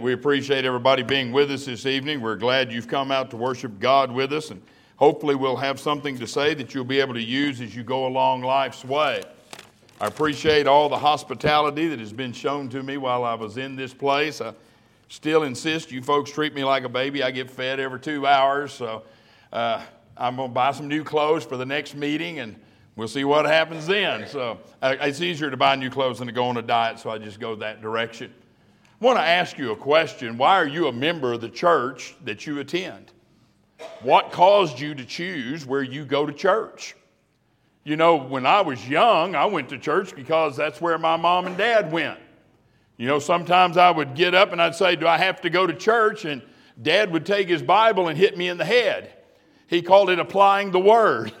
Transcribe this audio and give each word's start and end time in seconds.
We 0.00 0.12
appreciate 0.12 0.64
everybody 0.64 1.02
being 1.02 1.32
with 1.32 1.50
us 1.50 1.64
this 1.64 1.86
evening. 1.86 2.20
We're 2.20 2.36
glad 2.36 2.70
you've 2.70 2.88
come 2.88 3.10
out 3.10 3.30
to 3.30 3.36
worship 3.36 3.78
God 3.78 4.10
with 4.10 4.32
us, 4.32 4.50
and 4.50 4.60
hopefully, 4.96 5.34
we'll 5.34 5.56
have 5.56 5.80
something 5.80 6.18
to 6.18 6.26
say 6.26 6.54
that 6.54 6.74
you'll 6.74 6.84
be 6.84 7.00
able 7.00 7.14
to 7.14 7.22
use 7.22 7.60
as 7.60 7.74
you 7.74 7.82
go 7.82 8.06
along 8.06 8.42
life's 8.42 8.84
way. 8.84 9.22
I 10.00 10.06
appreciate 10.06 10.66
all 10.66 10.88
the 10.88 10.98
hospitality 10.98 11.88
that 11.88 11.98
has 11.98 12.12
been 12.12 12.32
shown 12.32 12.68
to 12.70 12.82
me 12.82 12.98
while 12.98 13.24
I 13.24 13.34
was 13.34 13.56
in 13.56 13.76
this 13.76 13.94
place. 13.94 14.40
I 14.42 14.52
still 15.08 15.44
insist 15.44 15.90
you 15.90 16.02
folks 16.02 16.30
treat 16.30 16.52
me 16.52 16.64
like 16.64 16.84
a 16.84 16.88
baby. 16.88 17.22
I 17.22 17.30
get 17.30 17.50
fed 17.50 17.80
every 17.80 18.00
two 18.00 18.26
hours, 18.26 18.72
so 18.72 19.04
uh, 19.52 19.82
I'm 20.16 20.36
going 20.36 20.50
to 20.50 20.54
buy 20.54 20.72
some 20.72 20.88
new 20.88 21.04
clothes 21.04 21.44
for 21.44 21.56
the 21.56 21.66
next 21.66 21.94
meeting, 21.94 22.40
and 22.40 22.56
we'll 22.96 23.08
see 23.08 23.24
what 23.24 23.46
happens 23.46 23.86
then. 23.86 24.28
So 24.28 24.58
uh, 24.82 24.96
it's 25.00 25.22
easier 25.22 25.50
to 25.50 25.56
buy 25.56 25.76
new 25.76 25.90
clothes 25.90 26.18
than 26.18 26.26
to 26.26 26.32
go 26.32 26.44
on 26.44 26.58
a 26.58 26.62
diet, 26.62 26.98
so 26.98 27.08
I 27.08 27.18
just 27.18 27.40
go 27.40 27.54
that 27.54 27.80
direction. 27.80 28.34
I 28.98 29.04
want 29.04 29.18
to 29.18 29.24
ask 29.24 29.58
you 29.58 29.72
a 29.72 29.76
question. 29.76 30.38
Why 30.38 30.56
are 30.56 30.66
you 30.66 30.86
a 30.86 30.92
member 30.92 31.34
of 31.34 31.42
the 31.42 31.50
church 31.50 32.16
that 32.24 32.46
you 32.46 32.60
attend? 32.60 33.12
What 34.00 34.32
caused 34.32 34.80
you 34.80 34.94
to 34.94 35.04
choose 35.04 35.66
where 35.66 35.82
you 35.82 36.06
go 36.06 36.24
to 36.24 36.32
church? 36.32 36.96
You 37.84 37.96
know, 37.96 38.16
when 38.16 38.46
I 38.46 38.62
was 38.62 38.88
young, 38.88 39.34
I 39.34 39.44
went 39.44 39.68
to 39.68 39.78
church 39.78 40.16
because 40.16 40.56
that's 40.56 40.80
where 40.80 40.96
my 40.96 41.16
mom 41.16 41.46
and 41.46 41.58
dad 41.58 41.92
went. 41.92 42.18
You 42.96 43.06
know, 43.06 43.18
sometimes 43.18 43.76
I 43.76 43.90
would 43.90 44.14
get 44.14 44.34
up 44.34 44.52
and 44.52 44.62
I'd 44.62 44.74
say, 44.74 44.96
Do 44.96 45.06
I 45.06 45.18
have 45.18 45.42
to 45.42 45.50
go 45.50 45.66
to 45.66 45.74
church? 45.74 46.24
And 46.24 46.40
dad 46.80 47.12
would 47.12 47.26
take 47.26 47.48
his 47.48 47.62
Bible 47.62 48.08
and 48.08 48.16
hit 48.16 48.38
me 48.38 48.48
in 48.48 48.56
the 48.56 48.64
head. 48.64 49.12
He 49.66 49.82
called 49.82 50.08
it 50.08 50.18
applying 50.18 50.70
the 50.70 50.80
word. 50.80 51.32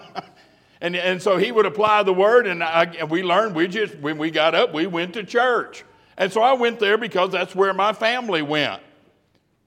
and, 0.82 0.94
and 0.94 1.22
so 1.22 1.38
he 1.38 1.50
would 1.50 1.66
apply 1.66 2.02
the 2.02 2.12
word, 2.12 2.46
and, 2.46 2.62
I, 2.62 2.84
and 2.98 3.08
we 3.08 3.22
learned, 3.22 3.54
we 3.54 3.68
just, 3.68 3.96
when 3.98 4.18
we 4.18 4.30
got 4.30 4.54
up, 4.54 4.74
we 4.74 4.86
went 4.86 5.14
to 5.14 5.24
church. 5.24 5.84
And 6.16 6.32
so 6.32 6.42
I 6.42 6.52
went 6.52 6.78
there 6.78 6.96
because 6.98 7.32
that's 7.32 7.54
where 7.54 7.74
my 7.74 7.92
family 7.92 8.42
went. 8.42 8.80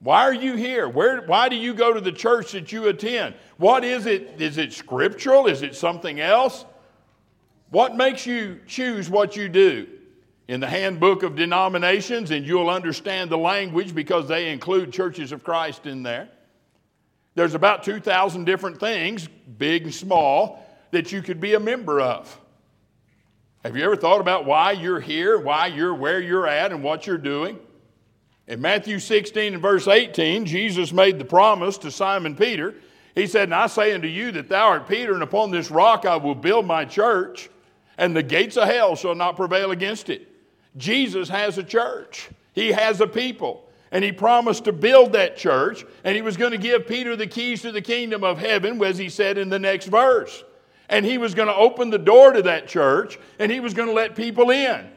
Why 0.00 0.22
are 0.22 0.34
you 0.34 0.54
here? 0.54 0.88
Where, 0.88 1.22
why 1.22 1.48
do 1.48 1.56
you 1.56 1.74
go 1.74 1.92
to 1.92 2.00
the 2.00 2.12
church 2.12 2.52
that 2.52 2.70
you 2.70 2.86
attend? 2.88 3.34
What 3.56 3.84
is 3.84 4.06
it? 4.06 4.40
Is 4.40 4.56
it 4.56 4.72
scriptural? 4.72 5.46
Is 5.46 5.62
it 5.62 5.74
something 5.74 6.20
else? 6.20 6.64
What 7.70 7.96
makes 7.96 8.24
you 8.24 8.60
choose 8.66 9.10
what 9.10 9.36
you 9.36 9.48
do? 9.48 9.88
In 10.46 10.60
the 10.60 10.66
handbook 10.66 11.24
of 11.24 11.36
denominations, 11.36 12.30
and 12.30 12.46
you'll 12.46 12.70
understand 12.70 13.28
the 13.28 13.36
language 13.36 13.94
because 13.94 14.28
they 14.28 14.50
include 14.50 14.92
churches 14.92 15.32
of 15.32 15.44
Christ 15.44 15.84
in 15.84 16.02
there. 16.02 16.28
There's 17.34 17.54
about 17.54 17.82
2,000 17.82 18.44
different 18.44 18.80
things, 18.80 19.28
big 19.58 19.84
and 19.84 19.94
small, 19.94 20.64
that 20.92 21.12
you 21.12 21.20
could 21.20 21.40
be 21.40 21.54
a 21.54 21.60
member 21.60 22.00
of. 22.00 22.40
Have 23.64 23.76
you 23.76 23.82
ever 23.82 23.96
thought 23.96 24.20
about 24.20 24.44
why 24.44 24.72
you're 24.72 25.00
here, 25.00 25.38
why 25.38 25.66
you're 25.66 25.94
where 25.94 26.20
you're 26.20 26.46
at, 26.46 26.70
and 26.70 26.82
what 26.82 27.06
you're 27.06 27.18
doing? 27.18 27.58
In 28.46 28.60
Matthew 28.60 29.00
16 29.00 29.54
and 29.54 29.62
verse 29.62 29.88
18, 29.88 30.46
Jesus 30.46 30.92
made 30.92 31.18
the 31.18 31.24
promise 31.24 31.76
to 31.78 31.90
Simon 31.90 32.36
Peter. 32.36 32.76
He 33.16 33.26
said, 33.26 33.44
And 33.44 33.54
I 33.54 33.66
say 33.66 33.92
unto 33.92 34.06
you 34.06 34.30
that 34.32 34.48
thou 34.48 34.68
art 34.68 34.88
Peter, 34.88 35.12
and 35.12 35.24
upon 35.24 35.50
this 35.50 35.72
rock 35.72 36.06
I 36.06 36.16
will 36.16 36.36
build 36.36 36.66
my 36.66 36.84
church, 36.84 37.50
and 37.98 38.14
the 38.14 38.22
gates 38.22 38.56
of 38.56 38.68
hell 38.68 38.94
shall 38.94 39.16
not 39.16 39.36
prevail 39.36 39.72
against 39.72 40.08
it. 40.08 40.28
Jesus 40.76 41.28
has 41.28 41.58
a 41.58 41.64
church, 41.64 42.30
he 42.52 42.70
has 42.72 43.00
a 43.00 43.06
people. 43.06 43.64
And 43.90 44.04
he 44.04 44.12
promised 44.12 44.64
to 44.64 44.72
build 44.72 45.14
that 45.14 45.38
church, 45.38 45.82
and 46.04 46.14
he 46.14 46.20
was 46.20 46.36
going 46.36 46.50
to 46.52 46.58
give 46.58 46.86
Peter 46.86 47.16
the 47.16 47.26
keys 47.26 47.62
to 47.62 47.72
the 47.72 47.80
kingdom 47.80 48.22
of 48.22 48.38
heaven, 48.38 48.84
as 48.84 48.98
he 48.98 49.08
said 49.08 49.38
in 49.38 49.48
the 49.48 49.58
next 49.58 49.86
verse 49.86 50.44
and 50.88 51.04
he 51.04 51.18
was 51.18 51.34
going 51.34 51.48
to 51.48 51.54
open 51.54 51.90
the 51.90 51.98
door 51.98 52.32
to 52.32 52.42
that 52.42 52.68
church 52.68 53.18
and 53.38 53.52
he 53.52 53.60
was 53.60 53.74
going 53.74 53.88
to 53.88 53.94
let 53.94 54.16
people 54.16 54.50
in. 54.50 54.90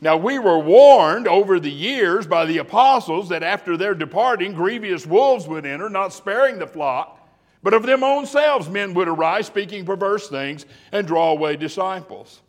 Now, 0.00 0.16
we 0.16 0.40
were 0.40 0.58
warned 0.58 1.28
over 1.28 1.60
the 1.60 1.70
years 1.70 2.26
by 2.26 2.44
the 2.44 2.58
apostles 2.58 3.28
that 3.28 3.44
after 3.44 3.76
their 3.76 3.94
departing, 3.94 4.52
grievous 4.52 5.06
wolves 5.06 5.46
would 5.46 5.64
enter, 5.64 5.88
not 5.88 6.12
sparing 6.12 6.58
the 6.58 6.66
flock, 6.66 7.20
but 7.62 7.72
of 7.72 7.84
them 7.84 8.02
own 8.02 8.26
selves 8.26 8.68
men 8.68 8.94
would 8.94 9.06
arise, 9.06 9.46
speaking 9.46 9.84
perverse 9.84 10.28
things, 10.28 10.66
and 10.90 11.06
draw 11.06 11.30
away 11.30 11.54
disciples. 11.54 12.40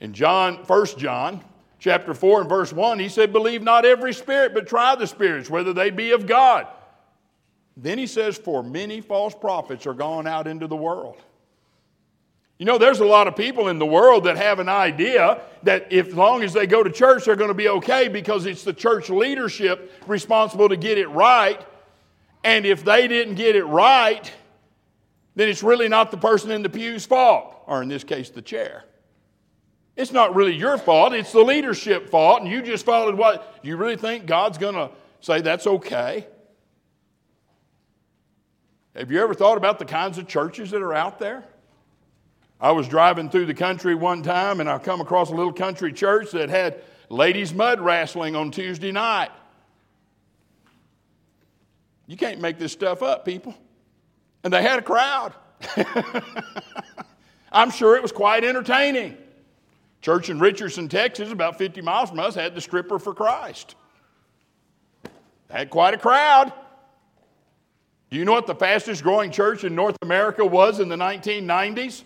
In 0.00 0.12
John, 0.12 0.56
1 0.66 0.86
John, 0.98 1.44
chapter 1.78 2.12
4 2.12 2.40
and 2.40 2.48
verse 2.48 2.72
1, 2.72 2.98
he 2.98 3.08
said, 3.08 3.32
Believe 3.32 3.62
not 3.62 3.84
every 3.84 4.12
spirit, 4.12 4.52
but 4.52 4.66
try 4.66 4.96
the 4.96 5.06
spirits, 5.06 5.48
whether 5.48 5.72
they 5.72 5.90
be 5.90 6.10
of 6.10 6.26
God. 6.26 6.66
Then 7.76 7.96
he 7.96 8.08
says, 8.08 8.36
For 8.36 8.64
many 8.64 9.00
false 9.00 9.36
prophets 9.36 9.86
are 9.86 9.94
gone 9.94 10.26
out 10.26 10.48
into 10.48 10.66
the 10.66 10.76
world. 10.76 11.16
You 12.58 12.64
know, 12.64 12.78
there's 12.78 13.00
a 13.00 13.04
lot 13.04 13.28
of 13.28 13.36
people 13.36 13.68
in 13.68 13.78
the 13.78 13.86
world 13.86 14.24
that 14.24 14.38
have 14.38 14.60
an 14.60 14.68
idea 14.68 15.42
that 15.64 15.92
if, 15.92 16.08
as 16.08 16.14
long 16.14 16.42
as 16.42 16.54
they 16.54 16.66
go 16.66 16.82
to 16.82 16.90
church, 16.90 17.26
they're 17.26 17.36
going 17.36 17.48
to 17.48 17.54
be 17.54 17.68
okay 17.68 18.08
because 18.08 18.46
it's 18.46 18.64
the 18.64 18.72
church 18.72 19.10
leadership 19.10 19.92
responsible 20.06 20.68
to 20.70 20.76
get 20.76 20.96
it 20.96 21.08
right. 21.08 21.60
And 22.44 22.64
if 22.64 22.82
they 22.82 23.08
didn't 23.08 23.34
get 23.34 23.56
it 23.56 23.64
right, 23.64 24.32
then 25.34 25.48
it's 25.48 25.62
really 25.62 25.88
not 25.88 26.10
the 26.10 26.16
person 26.16 26.50
in 26.50 26.62
the 26.62 26.70
pew's 26.70 27.04
fault, 27.04 27.54
or 27.66 27.82
in 27.82 27.88
this 27.88 28.04
case, 28.04 28.30
the 28.30 28.40
chair. 28.40 28.84
It's 29.94 30.12
not 30.12 30.34
really 30.34 30.54
your 30.54 30.78
fault, 30.78 31.12
it's 31.12 31.32
the 31.32 31.40
leadership 31.40 32.08
fault, 32.08 32.40
and 32.40 32.50
you 32.50 32.62
just 32.62 32.86
followed 32.86 33.16
what 33.16 33.58
you 33.62 33.76
really 33.76 33.96
think 33.96 34.26
God's 34.26 34.56
going 34.56 34.74
to 34.74 34.90
say 35.20 35.42
that's 35.42 35.66
okay. 35.66 36.26
Have 38.94 39.10
you 39.10 39.22
ever 39.22 39.34
thought 39.34 39.58
about 39.58 39.78
the 39.78 39.84
kinds 39.84 40.16
of 40.16 40.26
churches 40.26 40.70
that 40.70 40.80
are 40.80 40.94
out 40.94 41.18
there? 41.18 41.44
I 42.60 42.70
was 42.72 42.88
driving 42.88 43.28
through 43.28 43.46
the 43.46 43.54
country 43.54 43.94
one 43.94 44.22
time 44.22 44.60
and 44.60 44.68
I 44.68 44.78
come 44.78 45.00
across 45.00 45.30
a 45.30 45.34
little 45.34 45.52
country 45.52 45.92
church 45.92 46.30
that 46.32 46.48
had 46.48 46.82
ladies' 47.08 47.52
mud 47.52 47.80
wrestling 47.80 48.34
on 48.34 48.50
Tuesday 48.50 48.92
night. 48.92 49.30
You 52.06 52.16
can't 52.16 52.40
make 52.40 52.58
this 52.58 52.72
stuff 52.72 53.02
up, 53.02 53.24
people. 53.24 53.54
And 54.44 54.52
they 54.52 54.62
had 54.62 54.78
a 54.78 54.82
crowd. 54.82 55.34
I'm 57.52 57.70
sure 57.70 57.96
it 57.96 58.02
was 58.02 58.12
quite 58.12 58.44
entertaining. 58.44 59.16
Church 60.00 60.30
in 60.30 60.38
Richardson, 60.38 60.88
Texas, 60.88 61.32
about 61.32 61.58
50 61.58 61.80
miles 61.80 62.10
from 62.10 62.20
us, 62.20 62.34
had 62.34 62.54
the 62.54 62.60
Stripper 62.60 62.98
for 62.98 63.12
Christ. 63.12 63.74
Had 65.50 65.68
quite 65.70 65.94
a 65.94 65.98
crowd. 65.98 66.52
Do 68.10 68.16
you 68.16 68.24
know 68.24 68.32
what 68.32 68.46
the 68.46 68.54
fastest 68.54 69.02
growing 69.02 69.32
church 69.32 69.64
in 69.64 69.74
North 69.74 69.96
America 70.02 70.44
was 70.44 70.78
in 70.78 70.88
the 70.88 70.96
1990s? 70.96 72.04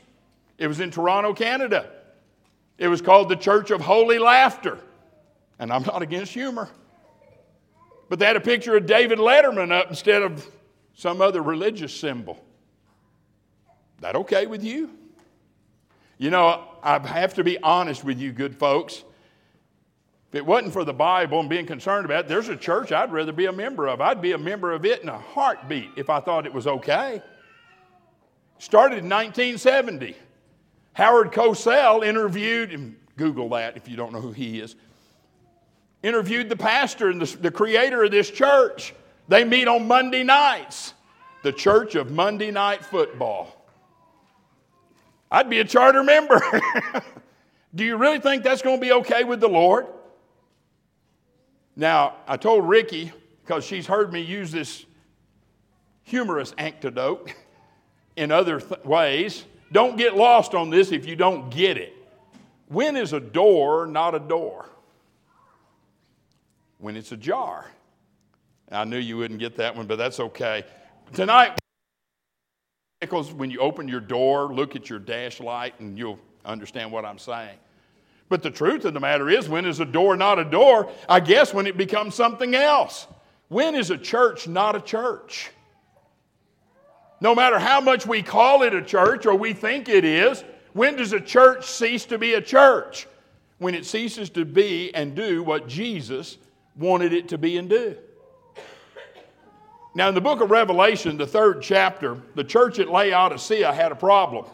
It 0.60 0.68
was 0.68 0.78
in 0.78 0.90
Toronto, 0.90 1.32
Canada. 1.32 1.90
It 2.76 2.88
was 2.88 3.00
called 3.00 3.30
the 3.30 3.36
Church 3.36 3.70
of 3.70 3.80
Holy 3.80 4.18
Laughter. 4.18 4.78
And 5.58 5.72
I'm 5.72 5.82
not 5.82 6.02
against 6.02 6.32
humor. 6.32 6.68
But 8.10 8.18
they 8.18 8.26
had 8.26 8.36
a 8.36 8.40
picture 8.40 8.76
of 8.76 8.84
David 8.84 9.18
Letterman 9.18 9.72
up 9.72 9.88
instead 9.88 10.22
of 10.22 10.46
some 10.94 11.22
other 11.22 11.42
religious 11.42 11.94
symbol. 11.94 12.44
That 14.00 14.16
okay 14.16 14.46
with 14.46 14.62
you? 14.62 14.90
You 16.18 16.28
know, 16.28 16.64
I 16.82 16.98
have 17.06 17.34
to 17.34 17.44
be 17.44 17.58
honest 17.62 18.04
with 18.04 18.18
you, 18.18 18.30
good 18.30 18.54
folks. 18.54 19.02
If 20.28 20.34
it 20.34 20.44
wasn't 20.44 20.74
for 20.74 20.84
the 20.84 20.92
Bible 20.92 21.40
and 21.40 21.48
being 21.48 21.66
concerned 21.66 22.04
about 22.04 22.26
it, 22.26 22.28
there's 22.28 22.50
a 22.50 22.56
church 22.56 22.92
I'd 22.92 23.12
rather 23.12 23.32
be 23.32 23.46
a 23.46 23.52
member 23.52 23.88
of. 23.88 24.02
I'd 24.02 24.20
be 24.20 24.32
a 24.32 24.38
member 24.38 24.72
of 24.72 24.84
it 24.84 25.02
in 25.02 25.08
a 25.08 25.18
heartbeat 25.18 25.92
if 25.96 26.10
I 26.10 26.20
thought 26.20 26.44
it 26.44 26.52
was 26.52 26.66
okay. 26.66 27.22
Started 28.58 28.98
in 28.98 29.08
1970. 29.08 30.16
Howard 30.92 31.32
Cosell 31.32 32.04
interviewed, 32.04 32.72
and 32.72 32.96
Google 33.16 33.48
that 33.50 33.76
if 33.76 33.88
you 33.88 33.96
don't 33.96 34.12
know 34.12 34.20
who 34.20 34.32
he 34.32 34.60
is, 34.60 34.76
interviewed 36.02 36.48
the 36.48 36.56
pastor 36.56 37.08
and 37.08 37.20
the, 37.20 37.36
the 37.38 37.50
creator 37.50 38.04
of 38.04 38.10
this 38.10 38.30
church. 38.30 38.94
They 39.28 39.44
meet 39.44 39.68
on 39.68 39.86
Monday 39.86 40.24
nights, 40.24 40.94
the 41.42 41.52
Church 41.52 41.94
of 41.94 42.10
Monday 42.10 42.50
Night 42.50 42.84
Football. 42.84 43.56
I'd 45.30 45.48
be 45.48 45.60
a 45.60 45.64
charter 45.64 46.02
member. 46.02 46.42
Do 47.74 47.84
you 47.84 47.96
really 47.96 48.18
think 48.18 48.42
that's 48.42 48.62
going 48.62 48.78
to 48.78 48.80
be 48.80 48.92
okay 48.92 49.22
with 49.22 49.40
the 49.40 49.48
Lord? 49.48 49.86
Now, 51.76 52.16
I 52.26 52.36
told 52.36 52.68
Ricky, 52.68 53.12
because 53.42 53.64
she's 53.64 53.86
heard 53.86 54.12
me 54.12 54.20
use 54.20 54.50
this 54.50 54.84
humorous 56.02 56.52
anecdote 56.58 57.32
in 58.16 58.32
other 58.32 58.60
th- 58.60 58.84
ways, 58.84 59.44
don't 59.72 59.96
get 59.96 60.16
lost 60.16 60.54
on 60.54 60.70
this 60.70 60.92
if 60.92 61.06
you 61.06 61.16
don't 61.16 61.50
get 61.50 61.76
it. 61.76 61.94
When 62.68 62.96
is 62.96 63.12
a 63.12 63.20
door 63.20 63.86
not 63.86 64.14
a 64.14 64.18
door? 64.18 64.68
When 66.78 66.96
it's 66.96 67.12
a 67.12 67.16
jar. 67.16 67.66
I 68.70 68.84
knew 68.84 68.98
you 68.98 69.16
wouldn't 69.16 69.40
get 69.40 69.56
that 69.56 69.76
one, 69.76 69.86
but 69.86 69.96
that's 69.96 70.20
okay. 70.20 70.64
Tonight, 71.12 71.58
when 73.36 73.50
you 73.50 73.58
open 73.58 73.88
your 73.88 74.00
door, 74.00 74.54
look 74.54 74.76
at 74.76 74.88
your 74.88 74.98
dash 74.98 75.40
light 75.40 75.78
and 75.80 75.98
you'll 75.98 76.20
understand 76.44 76.92
what 76.92 77.04
I'm 77.04 77.18
saying. 77.18 77.56
But 78.28 78.42
the 78.44 78.50
truth 78.50 78.84
of 78.84 78.94
the 78.94 79.00
matter 79.00 79.28
is, 79.28 79.48
when 79.48 79.66
is 79.66 79.80
a 79.80 79.84
door 79.84 80.16
not 80.16 80.38
a 80.38 80.44
door? 80.44 80.90
I 81.08 81.18
guess 81.18 81.52
when 81.52 81.66
it 81.66 81.76
becomes 81.76 82.14
something 82.14 82.54
else. 82.54 83.08
When 83.48 83.74
is 83.74 83.90
a 83.90 83.98
church 83.98 84.46
not 84.46 84.76
a 84.76 84.80
church? 84.80 85.50
No 87.20 87.34
matter 87.34 87.58
how 87.58 87.80
much 87.80 88.06
we 88.06 88.22
call 88.22 88.62
it 88.62 88.74
a 88.74 88.82
church 88.82 89.26
or 89.26 89.34
we 89.34 89.52
think 89.52 89.88
it 89.88 90.04
is, 90.04 90.42
when 90.72 90.96
does 90.96 91.12
a 91.12 91.20
church 91.20 91.66
cease 91.66 92.04
to 92.06 92.18
be 92.18 92.34
a 92.34 92.40
church? 92.40 93.06
When 93.58 93.74
it 93.74 93.84
ceases 93.84 94.30
to 94.30 94.44
be 94.44 94.94
and 94.94 95.14
do 95.14 95.42
what 95.42 95.68
Jesus 95.68 96.38
wanted 96.76 97.12
it 97.12 97.28
to 97.28 97.38
be 97.38 97.58
and 97.58 97.68
do. 97.68 97.96
Now, 99.94 100.08
in 100.08 100.14
the 100.14 100.20
book 100.20 100.40
of 100.40 100.50
Revelation, 100.50 101.18
the 101.18 101.26
third 101.26 101.60
chapter, 101.62 102.16
the 102.36 102.44
church 102.44 102.78
at 102.78 102.88
Laodicea 102.88 103.72
had 103.72 103.92
a 103.92 103.96
problem. 103.96 104.46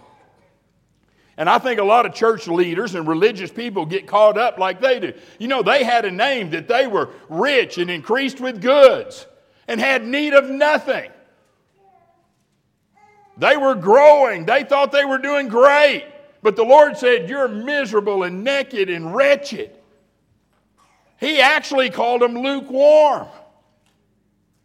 And 1.36 1.50
I 1.50 1.58
think 1.58 1.78
a 1.78 1.84
lot 1.84 2.06
of 2.06 2.14
church 2.14 2.48
leaders 2.48 2.94
and 2.94 3.06
religious 3.06 3.50
people 3.50 3.84
get 3.84 4.06
caught 4.06 4.38
up 4.38 4.58
like 4.58 4.80
they 4.80 4.98
do. 4.98 5.12
You 5.38 5.48
know, 5.48 5.62
they 5.62 5.84
had 5.84 6.06
a 6.06 6.10
name 6.10 6.50
that 6.50 6.66
they 6.66 6.86
were 6.86 7.10
rich 7.28 7.76
and 7.76 7.90
increased 7.90 8.40
with 8.40 8.62
goods 8.62 9.26
and 9.68 9.78
had 9.78 10.06
need 10.06 10.32
of 10.32 10.48
nothing. 10.48 11.10
They 13.36 13.56
were 13.56 13.74
growing, 13.74 14.46
they 14.46 14.64
thought 14.64 14.92
they 14.92 15.04
were 15.04 15.18
doing 15.18 15.48
great. 15.48 16.06
But 16.42 16.56
the 16.56 16.64
Lord 16.64 16.96
said, 16.96 17.28
You're 17.28 17.48
miserable 17.48 18.22
and 18.22 18.44
naked 18.44 18.88
and 18.88 19.14
wretched. 19.14 19.72
He 21.18 21.40
actually 21.40 21.90
called 21.90 22.22
them 22.22 22.34
lukewarm. 22.34 23.26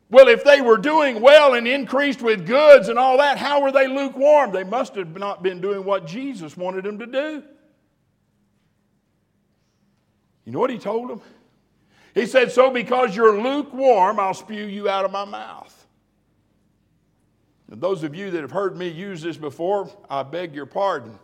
Well, 0.09 0.27
if 0.27 0.43
they 0.43 0.59
were 0.59 0.77
doing 0.77 1.21
well 1.21 1.53
and 1.53 1.65
increased 1.65 2.21
with 2.21 2.45
goods 2.45 2.89
and 2.89 2.99
all 2.99 3.17
that, 3.19 3.37
how 3.37 3.61
were 3.61 3.71
they 3.71 3.87
lukewarm? 3.87 4.51
They 4.51 4.65
must 4.65 4.95
have 4.95 5.17
not 5.17 5.41
been 5.41 5.61
doing 5.61 5.85
what 5.85 6.05
Jesus 6.05 6.57
wanted 6.57 6.83
them 6.83 6.99
to 6.99 7.05
do. 7.05 7.43
You 10.43 10.51
know 10.51 10.59
what 10.59 10.69
he 10.69 10.77
told 10.77 11.09
them? 11.09 11.21
He 12.13 12.25
said, 12.25 12.51
So 12.51 12.69
because 12.69 13.15
you're 13.15 13.41
lukewarm, 13.41 14.19
I'll 14.19 14.33
spew 14.33 14.65
you 14.65 14.89
out 14.89 15.05
of 15.05 15.11
my 15.11 15.23
mouth. 15.23 15.80
And 17.71 17.79
those 17.79 18.03
of 18.03 18.13
you 18.13 18.29
that 18.31 18.41
have 18.41 18.51
heard 18.51 18.77
me 18.77 18.89
use 18.89 19.21
this 19.21 19.37
before, 19.37 19.89
I 20.09 20.23
beg 20.23 20.53
your 20.53 20.65
pardon. 20.65 21.17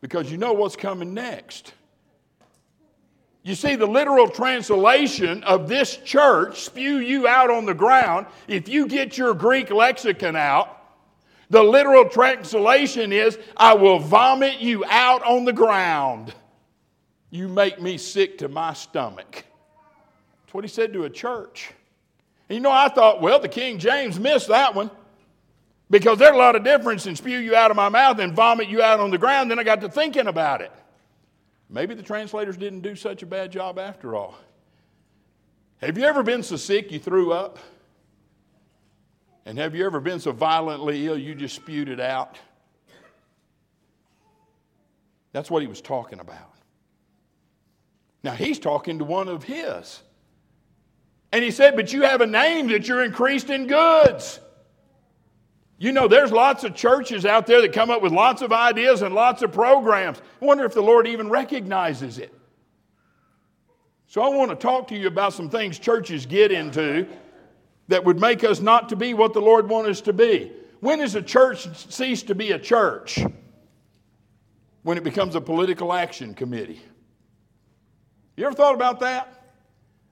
Because 0.00 0.30
you 0.30 0.38
know 0.38 0.52
what's 0.52 0.76
coming 0.76 1.12
next. 1.12 1.74
You 3.42 3.56
see, 3.56 3.74
the 3.74 3.86
literal 3.86 4.28
translation 4.28 5.42
of 5.42 5.68
this 5.68 5.96
church, 5.98 6.62
spew 6.62 6.98
you 6.98 7.26
out 7.26 7.50
on 7.50 7.66
the 7.66 7.74
ground, 7.74 8.26
if 8.46 8.68
you 8.68 8.86
get 8.86 9.18
your 9.18 9.34
Greek 9.34 9.70
lexicon 9.70 10.36
out, 10.36 10.72
the 11.50 11.62
literal 11.62 12.08
translation 12.08 13.12
is, 13.12 13.38
I 13.56 13.74
will 13.74 13.98
vomit 13.98 14.60
you 14.60 14.84
out 14.84 15.22
on 15.24 15.44
the 15.44 15.52
ground. 15.52 16.32
You 17.30 17.48
make 17.48 17.80
me 17.80 17.98
sick 17.98 18.38
to 18.38 18.48
my 18.48 18.72
stomach. 18.72 19.44
That's 20.44 20.54
what 20.54 20.62
he 20.62 20.68
said 20.68 20.92
to 20.92 21.04
a 21.04 21.10
church. 21.10 21.72
You 22.48 22.60
know, 22.60 22.70
I 22.70 22.88
thought, 22.88 23.20
well, 23.20 23.40
the 23.40 23.48
King 23.48 23.78
James 23.78 24.20
missed 24.20 24.48
that 24.48 24.74
one 24.74 24.90
because 25.90 26.18
there's 26.18 26.34
a 26.34 26.38
lot 26.38 26.54
of 26.54 26.64
difference 26.64 27.06
in 27.06 27.16
spew 27.16 27.38
you 27.38 27.56
out 27.56 27.70
of 27.70 27.76
my 27.76 27.88
mouth 27.88 28.18
and 28.18 28.34
vomit 28.34 28.68
you 28.68 28.82
out 28.82 29.00
on 29.00 29.10
the 29.10 29.18
ground. 29.18 29.50
Then 29.50 29.58
I 29.58 29.64
got 29.64 29.80
to 29.80 29.88
thinking 29.88 30.28
about 30.28 30.60
it. 30.60 30.72
Maybe 31.68 31.94
the 31.94 32.02
translators 32.02 32.56
didn't 32.56 32.80
do 32.80 32.94
such 32.94 33.22
a 33.22 33.26
bad 33.26 33.50
job 33.50 33.78
after 33.78 34.14
all. 34.14 34.36
Have 35.78 35.98
you 35.98 36.04
ever 36.04 36.22
been 36.22 36.42
so 36.42 36.56
sick 36.56 36.92
you 36.92 36.98
threw 36.98 37.32
up? 37.32 37.58
And 39.44 39.58
have 39.58 39.74
you 39.74 39.84
ever 39.84 40.00
been 40.00 40.20
so 40.20 40.32
violently 40.32 41.06
ill 41.06 41.18
you 41.18 41.34
just 41.34 41.56
spewed 41.56 41.88
it 41.88 42.00
out? 42.00 42.38
That's 45.32 45.50
what 45.50 45.62
he 45.62 45.68
was 45.68 45.80
talking 45.80 46.18
about. 46.18 46.52
Now 48.22 48.32
he's 48.32 48.58
talking 48.58 48.98
to 48.98 49.04
one 49.04 49.28
of 49.28 49.44
his. 49.44 50.00
And 51.32 51.44
he 51.44 51.50
said, 51.50 51.76
But 51.76 51.92
you 51.92 52.02
have 52.02 52.20
a 52.20 52.26
name 52.26 52.68
that 52.68 52.88
you're 52.88 53.04
increased 53.04 53.50
in 53.50 53.66
goods. 53.66 54.40
You 55.78 55.92
know, 55.92 56.08
there's 56.08 56.32
lots 56.32 56.64
of 56.64 56.74
churches 56.74 57.26
out 57.26 57.46
there 57.46 57.60
that 57.60 57.72
come 57.72 57.90
up 57.90 58.00
with 58.00 58.12
lots 58.12 58.40
of 58.40 58.50
ideas 58.50 59.02
and 59.02 59.14
lots 59.14 59.42
of 59.42 59.52
programs. 59.52 60.22
I 60.40 60.44
wonder 60.44 60.64
if 60.64 60.72
the 60.72 60.82
Lord 60.82 61.06
even 61.06 61.28
recognizes 61.28 62.18
it. 62.18 62.32
So 64.06 64.22
I 64.22 64.28
want 64.28 64.50
to 64.50 64.56
talk 64.56 64.88
to 64.88 64.96
you 64.96 65.06
about 65.06 65.34
some 65.34 65.50
things 65.50 65.78
churches 65.78 66.24
get 66.24 66.50
into 66.50 67.06
that 67.88 68.04
would 68.04 68.18
make 68.18 68.42
us 68.42 68.60
not 68.60 68.88
to 68.88 68.96
be 68.96 69.12
what 69.12 69.34
the 69.34 69.40
Lord 69.40 69.68
wants 69.68 69.90
us 69.90 70.00
to 70.02 70.12
be. 70.12 70.50
When 70.80 71.00
does 71.00 71.14
a 71.14 71.22
church 71.22 71.68
cease 71.90 72.22
to 72.24 72.34
be 72.34 72.52
a 72.52 72.58
church? 72.58 73.18
When 74.82 74.96
it 74.96 75.04
becomes 75.04 75.34
a 75.34 75.40
political 75.40 75.92
action 75.92 76.32
committee. 76.32 76.80
You 78.36 78.46
ever 78.46 78.54
thought 78.54 78.74
about 78.74 79.00
that? 79.00 79.35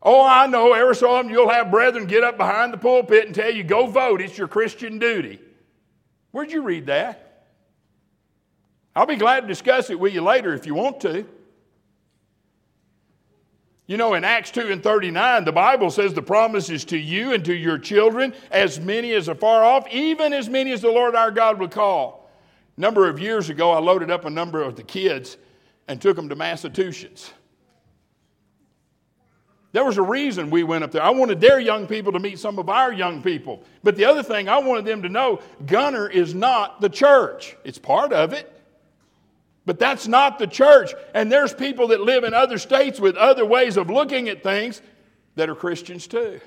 Oh, 0.04 0.22
I 0.22 0.46
know, 0.46 0.74
every 0.74 0.94
so 0.94 1.10
often 1.10 1.30
you'll 1.30 1.48
have 1.48 1.70
brethren 1.70 2.06
get 2.06 2.22
up 2.22 2.36
behind 2.36 2.74
the 2.74 2.78
pulpit 2.78 3.24
and 3.24 3.34
tell 3.34 3.50
you, 3.50 3.64
go 3.64 3.86
vote, 3.86 4.20
it's 4.20 4.36
your 4.36 4.48
Christian 4.48 4.98
duty. 4.98 5.40
Where'd 6.30 6.52
you 6.52 6.62
read 6.62 6.86
that? 6.86 7.46
I'll 8.94 9.06
be 9.06 9.16
glad 9.16 9.40
to 9.40 9.46
discuss 9.46 9.88
it 9.88 9.98
with 9.98 10.12
you 10.12 10.20
later 10.20 10.52
if 10.52 10.66
you 10.66 10.74
want 10.74 11.00
to. 11.00 11.26
You 13.86 13.96
know, 13.96 14.14
in 14.14 14.24
Acts 14.24 14.50
2 14.50 14.70
and 14.70 14.82
39, 14.82 15.44
the 15.44 15.52
Bible 15.52 15.90
says 15.90 16.14
the 16.14 16.22
promise 16.22 16.70
is 16.70 16.84
to 16.86 16.96
you 16.96 17.32
and 17.32 17.44
to 17.44 17.54
your 17.54 17.78
children, 17.78 18.34
as 18.50 18.80
many 18.80 19.12
as 19.12 19.28
are 19.28 19.34
far 19.34 19.64
off, 19.64 19.86
even 19.88 20.32
as 20.32 20.48
many 20.48 20.72
as 20.72 20.80
the 20.80 20.90
Lord 20.90 21.14
our 21.14 21.30
God 21.30 21.58
will 21.58 21.68
call. 21.68 22.30
A 22.76 22.80
number 22.80 23.08
of 23.08 23.18
years 23.18 23.50
ago, 23.50 23.72
I 23.72 23.80
loaded 23.80 24.10
up 24.10 24.24
a 24.24 24.30
number 24.30 24.62
of 24.62 24.76
the 24.76 24.82
kids 24.82 25.36
and 25.86 26.00
took 26.00 26.16
them 26.16 26.28
to 26.30 26.34
Massachusetts. 26.34 27.32
There 29.74 29.84
was 29.84 29.98
a 29.98 30.02
reason 30.02 30.50
we 30.50 30.62
went 30.62 30.84
up 30.84 30.92
there. 30.92 31.02
I 31.02 31.10
wanted 31.10 31.40
their 31.40 31.58
young 31.58 31.88
people 31.88 32.12
to 32.12 32.20
meet 32.20 32.38
some 32.38 32.60
of 32.60 32.68
our 32.68 32.92
young 32.92 33.20
people. 33.20 33.64
But 33.82 33.96
the 33.96 34.04
other 34.04 34.22
thing 34.22 34.48
I 34.48 34.58
wanted 34.58 34.84
them 34.84 35.02
to 35.02 35.08
know 35.08 35.40
Gunner 35.66 36.08
is 36.08 36.32
not 36.32 36.80
the 36.80 36.88
church, 36.88 37.56
it's 37.64 37.76
part 37.76 38.12
of 38.12 38.32
it. 38.32 38.48
But 39.66 39.80
that's 39.80 40.06
not 40.06 40.38
the 40.38 40.46
church. 40.46 40.94
And 41.12 41.32
there's 41.32 41.52
people 41.52 41.88
that 41.88 42.00
live 42.00 42.22
in 42.22 42.34
other 42.34 42.56
states 42.56 43.00
with 43.00 43.16
other 43.16 43.44
ways 43.44 43.76
of 43.76 43.90
looking 43.90 44.28
at 44.28 44.44
things 44.44 44.80
that 45.34 45.50
are 45.50 45.56
Christians 45.56 46.06
too. 46.06 46.40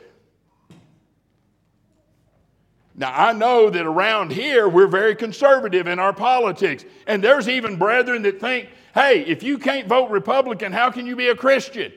Now, 2.95 3.12
I 3.13 3.33
know 3.33 3.69
that 3.69 3.85
around 3.85 4.31
here 4.31 4.69
we're 4.69 4.88
very 4.88 5.18
conservative 5.18 5.85
in 5.88 6.00
our 6.00 6.13
politics. 6.13 6.85
And 7.06 7.21
there's 7.21 7.50
even 7.50 7.75
brethren 7.75 8.21
that 8.21 8.39
think, 8.39 8.69
hey, 8.94 9.25
if 9.25 9.44
you 9.44 9.57
can't 9.57 9.89
vote 9.89 10.12
Republican, 10.12 10.71
how 10.71 10.91
can 10.91 11.06
you 11.06 11.18
be 11.18 11.27
a 11.27 11.35
Christian? 11.35 11.91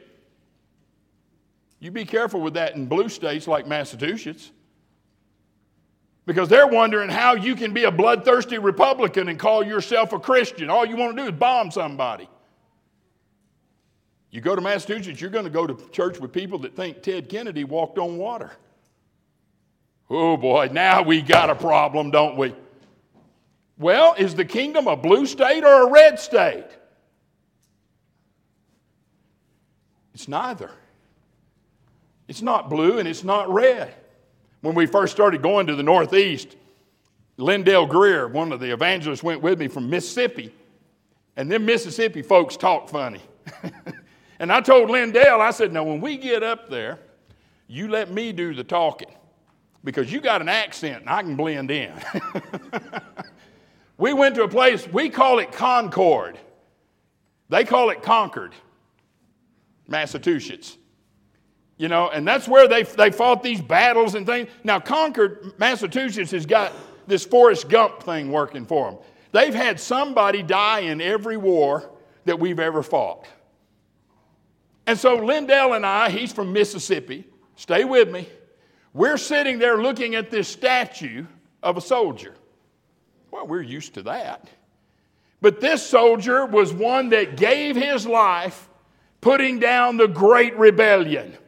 You 1.81 1.91
be 1.91 2.05
careful 2.05 2.41
with 2.41 2.55
that 2.55 2.77
in 2.77 2.87
blue 2.87 3.09
states 3.09 3.49
like 3.49 3.67
Massachusetts. 3.67 4.53
Because 6.27 6.49
they're 6.49 6.67
wondering 6.67 7.09
how 7.09 7.35
you 7.35 7.57
can 7.57 7.73
be 7.73 7.85
a 7.85 7.91
bloodthirsty 7.91 8.59
Republican 8.59 9.29
and 9.29 9.39
call 9.39 9.65
yourself 9.65 10.13
a 10.13 10.21
Christian. 10.21 10.71
All 10.71 10.85
you 10.85 10.97
want 10.97 11.17
to 11.17 11.23
do 11.23 11.29
is 11.29 11.37
bomb 11.37 11.71
somebody. 11.71 12.29
You 14.31 14.41
go 14.41 14.55
to 14.55 14.61
Massachusetts, 14.61 15.21
you're 15.21 15.31
going 15.31 15.45
to 15.45 15.51
go 15.51 15.67
to 15.67 15.91
church 15.91 16.21
with 16.21 16.33
people 16.33 16.61
that 16.61 16.77
think 16.77 17.03
Ted 17.03 17.29
Kennedy 17.29 17.65
walked 17.65 17.99
on 17.99 18.17
water. 18.17 18.53
Oh 20.09 20.37
boy, 20.37 20.69
now 20.71 21.03
we 21.03 21.23
got 21.23 21.51
a 21.51 21.55
problem, 21.55 22.11
don't 22.11 22.37
we? 22.37 22.55
Well, 23.79 24.15
is 24.19 24.35
the 24.35 24.45
kingdom 24.45 24.87
a 24.87 24.97
blue 24.97 25.25
state 25.25 25.65
or 25.65 25.89
a 25.89 25.91
red 25.91 26.21
state? 26.21 26.67
It's 30.15 30.29
neither. 30.29 30.71
It's 32.31 32.43
not 32.43 32.71
blue 32.71 33.01
and 33.01 33.09
it's 33.09 33.25
not 33.25 33.53
red. 33.53 33.93
When 34.61 34.77
we 34.77 34.87
first 34.87 35.13
started 35.13 35.43
going 35.43 35.67
to 35.67 35.75
the 35.75 35.83
Northeast, 35.83 36.55
Lindell 37.37 37.87
Greer, 37.87 38.29
one 38.29 38.53
of 38.53 38.61
the 38.61 38.73
evangelists, 38.73 39.25
went 39.25 39.43
with 39.43 39.59
me 39.59 39.67
from 39.67 39.91
Mississippi. 39.91 40.55
And 41.37 41.51
them 41.51 41.67
Mississippi 41.67 42.23
folks 42.23 42.57
talk 42.57 42.89
funny. 42.89 43.21
and 44.39 44.53
I 44.53 44.61
told 44.61 44.91
Lindell, 44.91 45.41
I 45.41 45.51
said, 45.51 45.73
now 45.73 45.83
when 45.83 46.01
we 46.01 46.17
get 46.17 46.45
up 46.45 46.71
there, 46.71 47.01
you 47.67 47.89
let 47.89 48.13
me 48.13 48.31
do 48.31 48.55
the 48.55 48.63
talking 48.63 49.13
because 49.83 50.13
you 50.13 50.21
got 50.21 50.41
an 50.41 50.49
accent 50.49 51.01
and 51.01 51.11
I 51.11 51.23
can 51.23 51.35
blend 51.35 51.73
in. 51.73 51.93
we 53.99 54.13
went 54.13 54.37
to 54.37 54.45
a 54.45 54.49
place, 54.49 54.87
we 54.87 55.11
call 55.11 55.41
it 55.41 55.51
Concord. 55.51 56.39
They 57.49 57.65
call 57.65 57.91
it 57.91 58.05
Concord, 58.05 58.55
Massachusetts. 59.89 60.77
You 61.81 61.89
know, 61.89 62.11
and 62.11 62.29
that's 62.29 62.47
where 62.47 62.69
they, 62.69 62.83
they 62.83 63.11
fought 63.11 63.43
these 63.43 63.63
battles 63.63 64.15
and 64.15 64.27
things. 64.27 64.51
Now, 64.63 64.81
Concord, 64.81 65.55
Massachusetts 65.57 66.31
has 66.33 66.45
got 66.45 66.75
this 67.07 67.25
Forrest 67.25 67.71
Gump 67.71 68.03
thing 68.03 68.31
working 68.31 68.67
for 68.67 68.91
them. 68.91 69.01
They've 69.33 69.55
had 69.55 69.81
somebody 69.81 70.43
die 70.43 70.81
in 70.81 71.01
every 71.01 71.39
war 71.39 71.91
that 72.27 72.39
we've 72.39 72.61
ever 72.61 72.83
fought. 72.83 73.27
And 74.87 74.99
so 74.99 75.15
Lindell 75.25 75.73
and 75.73 75.87
I, 75.87 76.11
he's 76.11 76.35
from 76.35 76.53
Mississippi, 76.53 77.27
stay 77.57 77.85
with 77.85 78.11
me. 78.11 78.29
We're 78.93 79.17
sitting 79.17 79.59
there 79.59 79.79
looking 79.79 80.17
at 80.17 80.31
this 80.31 80.49
statue 80.49 81.25
of 81.63 81.79
a 81.79 81.81
soldier. 81.81 82.35
Well, 83.31 83.47
we're 83.47 83.63
used 83.63 83.95
to 83.95 84.03
that. 84.03 84.51
But 85.41 85.63
this 85.63 85.83
soldier 85.83 86.45
was 86.45 86.75
one 86.75 87.09
that 87.09 87.39
gave 87.39 87.75
his 87.75 88.07
life 88.07 88.69
putting 89.23 89.61
down 89.61 89.97
the 89.97 90.09
Great 90.09 90.59
Rebellion. 90.59 91.39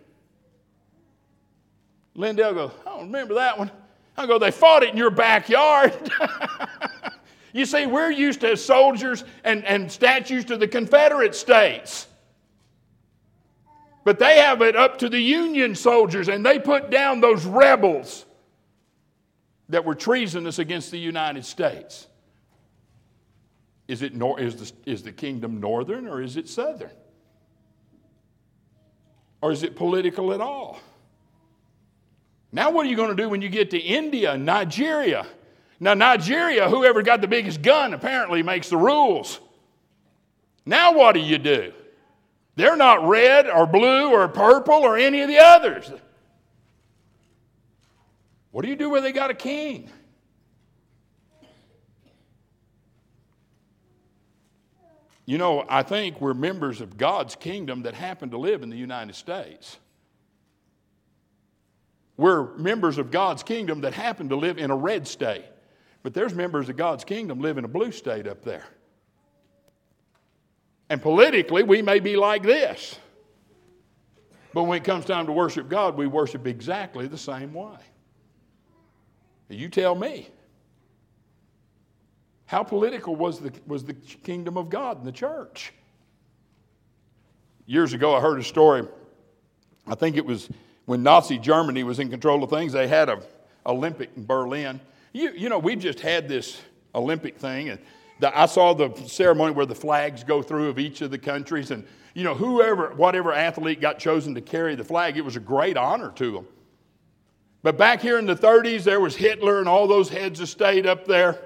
Lindell 2.15 2.55
goes, 2.55 2.71
I 2.87 2.91
don't 2.91 3.07
remember 3.07 3.35
that 3.35 3.59
one. 3.59 3.71
I 4.17 4.27
go, 4.27 4.39
they 4.39 4.51
fought 4.51 4.83
it 4.83 4.91
in 4.91 4.97
your 4.97 5.11
backyard. 5.11 5.95
you 7.53 7.65
see, 7.65 7.87
we're 7.87 8.11
used 8.11 8.43
to 8.43 8.57
soldiers 8.57 9.25
and, 9.45 9.65
and 9.65 9.91
statues 9.91 10.45
to 10.47 10.57
the 10.57 10.69
Confederate 10.69 11.35
states. 11.35 12.07
But 14.05 14.19
they 14.19 14.39
have 14.39 14.63
it 14.63 14.77
up 14.77 14.99
to 14.99 15.09
the 15.09 15.21
Union 15.21 15.75
soldiers, 15.75 16.29
and 16.29 16.45
they 16.45 16.59
put 16.59 16.91
down 16.91 17.21
those 17.21 17.45
rebels 17.47 18.27
that 19.69 19.85
were 19.85 19.95
treasonous 19.95 20.59
against 20.59 20.91
the 20.91 20.99
United 20.99 21.47
States. 21.47 22.07
Is, 23.89 24.03
it 24.03 24.15
nor- 24.15 24.39
is, 24.39 24.57
the, 24.57 24.91
is 24.91 25.03
the 25.03 25.13
kingdom 25.13 25.61
northern 25.61 26.07
or 26.07 26.21
is 26.21 26.37
it 26.37 26.49
southern? 26.49 26.91
Or 29.41 29.51
is 29.51 29.63
it 29.63 29.77
political 29.77 30.33
at 30.33 30.41
all? 30.41 30.79
Now, 32.53 32.71
what 32.71 32.85
are 32.85 32.89
you 32.89 32.97
going 32.97 33.17
to 33.17 33.21
do 33.23 33.31
when 33.31 33.41
you 33.41 33.49
get 33.49 33.71
to 33.71 33.79
India 33.79 34.37
Nigeria? 34.37 35.27
Now, 35.81 35.95
Nigeria, 35.95 36.69
whoever 36.69 37.03
got 37.03 37.23
the 37.23 37.27
biggest 37.27 37.63
gun 37.63 37.95
apparently 37.95 38.43
makes 38.43 38.69
the 38.69 38.77
rules. 38.77 39.41
Now, 40.67 40.93
what 40.93 41.13
do 41.13 41.21
you 41.21 41.39
do? 41.39 41.73
They're 42.55 42.77
not 42.77 43.09
red 43.09 43.49
or 43.49 43.67
blue 43.67 44.13
or 44.13 44.29
purple 44.29 44.75
or 44.75 44.99
any 44.99 45.23
of 45.23 45.29
the 45.29 45.39
others. 45.39 45.91
What 48.51 48.63
do 48.63 48.69
you 48.69 48.77
do 48.77 48.91
where 48.91 49.01
they 49.01 49.13
got 49.13 49.31
a 49.31 49.35
king? 49.35 49.89
You 55.25 55.39
know, 55.39 55.65
I 55.69 55.83
think 55.83 56.21
we're 56.21 56.35
members 56.35 56.83
of 56.83 56.99
God's 56.99 57.35
kingdom 57.35 57.83
that 57.83 57.95
happen 57.95 58.31
to 58.31 58.39
live 58.39 58.63
in 58.63 58.69
the 58.69 58.77
United 58.77 59.15
States. 59.15 59.79
We're 62.17 62.55
members 62.57 62.99
of 62.99 63.11
God's 63.11 63.43
kingdom 63.43 63.81
that 63.83 63.95
happen 63.95 64.29
to 64.29 64.37
live 64.37 64.59
in 64.59 64.71
a 64.71 64.77
red 64.77 65.09
state. 65.09 65.45
But 66.03 66.15
there's 66.15 66.35
members 66.35 66.69
of 66.69 66.77
God's 66.77 67.05
kingdom 67.05 67.41
live 67.41 67.59
in 67.59 67.65
a 67.65 67.69
blue 67.69 67.93
state 67.93 68.27
up 68.27 68.43
there. 68.45 68.65
And 70.91 71.01
politically, 71.01 71.63
we 71.63 71.81
may 71.81 72.01
be 72.01 72.17
like 72.17 72.43
this. 72.43 72.99
But 74.53 74.65
when 74.65 74.77
it 74.77 74.85
comes 74.85 75.05
time 75.05 75.27
to 75.27 75.33
worship 75.33 75.69
God, 75.69 75.97
we 75.97 76.07
worship 76.07 76.47
exactly 76.47 77.07
the 77.07 77.17
same 77.17 77.55
way. 77.55 77.79
You 79.49 79.69
tell 79.69 79.95
me. 79.95 80.29
How 82.47 82.63
political 82.63 83.17
was 83.17 83.41
the, 83.41 83.53
was 83.67 83.85
the 83.85 83.95
kingdom 83.95 84.59
of 84.59 84.69
God 84.69 84.99
in 84.99 85.05
the 85.05 85.13
church? 85.13 85.73
Years 87.65 87.95
ago, 87.95 88.15
I 88.15 88.21
heard 88.21 88.39
a 88.39 88.45
story. 88.45 88.87
I 89.87 89.95
think 89.95 90.17
it 90.17 90.27
was 90.27 90.51
when 90.87 91.03
Nazi 91.03 91.39
Germany 91.39 91.85
was 91.85 91.99
in 91.99 92.11
control 92.11 92.43
of 92.43 92.51
things, 92.51 92.73
they 92.73 92.89
had 92.89 93.09
an 93.09 93.21
Olympic 93.67 94.11
in 94.17 94.27
Berlin. 94.27 94.81
You, 95.13 95.33
you 95.33 95.49
know, 95.49 95.59
we 95.59 95.77
just 95.77 96.01
had 96.01 96.29
this 96.29 96.61
Olympic 96.95 97.39
thing, 97.39 97.69
and 97.69 97.81
the, 98.21 98.37
I 98.39 98.47
saw 98.47 98.73
the 98.73 98.95
ceremony 99.07 99.53
where 99.53 99.67
the 99.67 99.75
flags 99.75 100.25
go 100.25 100.43
through 100.43 100.69
of 100.69 100.79
each 100.79 101.01
of 101.03 101.11
the 101.11 101.19
countries, 101.19 101.71
and 101.71 101.85
you 102.15 102.25
know, 102.25 102.35
whoever, 102.35 102.93
whatever 102.95 103.33
athlete 103.33 103.81
got 103.81 103.99
chosen 103.99 104.35
to 104.35 104.41
carry 104.41 104.75
the 104.75 104.85
flag, 104.85 105.17
it 105.17 105.25
was 105.25 105.37
a 105.37 105.41
great 105.41 105.77
honor 105.77 106.11
to 106.17 106.33
them. 106.33 106.47
But 107.63 107.79
back 107.79 108.01
here 108.01 108.19
in 108.19 108.27
the 108.27 108.35
30s, 108.35 108.83
there 108.83 109.01
was 109.01 109.17
Hitler 109.17 109.61
and 109.61 109.69
all 109.69 109.87
those 109.87 110.09
heads 110.09 110.41
of 110.41 110.49
state 110.49 110.85
up 110.85 111.07
there, 111.07 111.39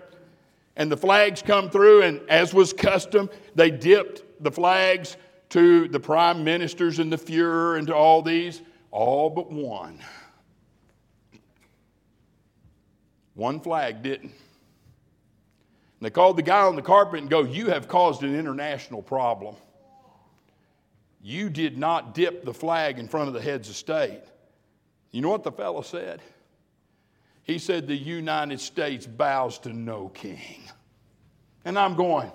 and 0.76 0.90
the 0.90 0.96
flags 0.96 1.42
come 1.42 1.70
through, 1.70 2.02
and 2.02 2.20
as 2.28 2.52
was 2.52 2.72
custom, 2.72 3.30
they 3.54 3.70
dipped 3.70 4.22
the 4.42 4.50
flags 4.50 5.16
to 5.50 5.88
the 5.88 6.00
prime 6.00 6.42
ministers 6.42 6.98
and 6.98 7.12
the 7.12 7.16
Fuhrer 7.16 7.78
and 7.78 7.86
to 7.86 7.94
all 7.94 8.22
these, 8.22 8.62
all 8.90 9.30
but 9.30 9.50
one. 9.50 10.00
One 13.34 13.60
flag 13.60 14.02
didn't. 14.02 14.32
And 14.32 14.32
they 16.00 16.10
called 16.10 16.36
the 16.36 16.42
guy 16.42 16.62
on 16.62 16.76
the 16.76 16.82
carpet 16.82 17.20
and 17.20 17.30
go, 17.30 17.44
You 17.44 17.68
have 17.68 17.88
caused 17.88 18.22
an 18.22 18.34
international 18.34 19.02
problem. 19.02 19.56
You 21.22 21.50
did 21.50 21.76
not 21.76 22.14
dip 22.14 22.44
the 22.44 22.54
flag 22.54 22.98
in 22.98 23.08
front 23.08 23.28
of 23.28 23.34
the 23.34 23.40
heads 23.40 23.68
of 23.68 23.76
state. 23.76 24.22
You 25.10 25.22
know 25.22 25.30
what 25.30 25.44
the 25.44 25.52
fellow 25.52 25.82
said? 25.82 26.20
He 27.42 27.58
said, 27.58 27.86
The 27.86 27.96
United 27.96 28.60
States 28.60 29.06
bows 29.06 29.58
to 29.60 29.72
no 29.72 30.08
king. 30.08 30.62
And 31.64 31.78
I'm 31.78 31.94
going, 31.94 32.30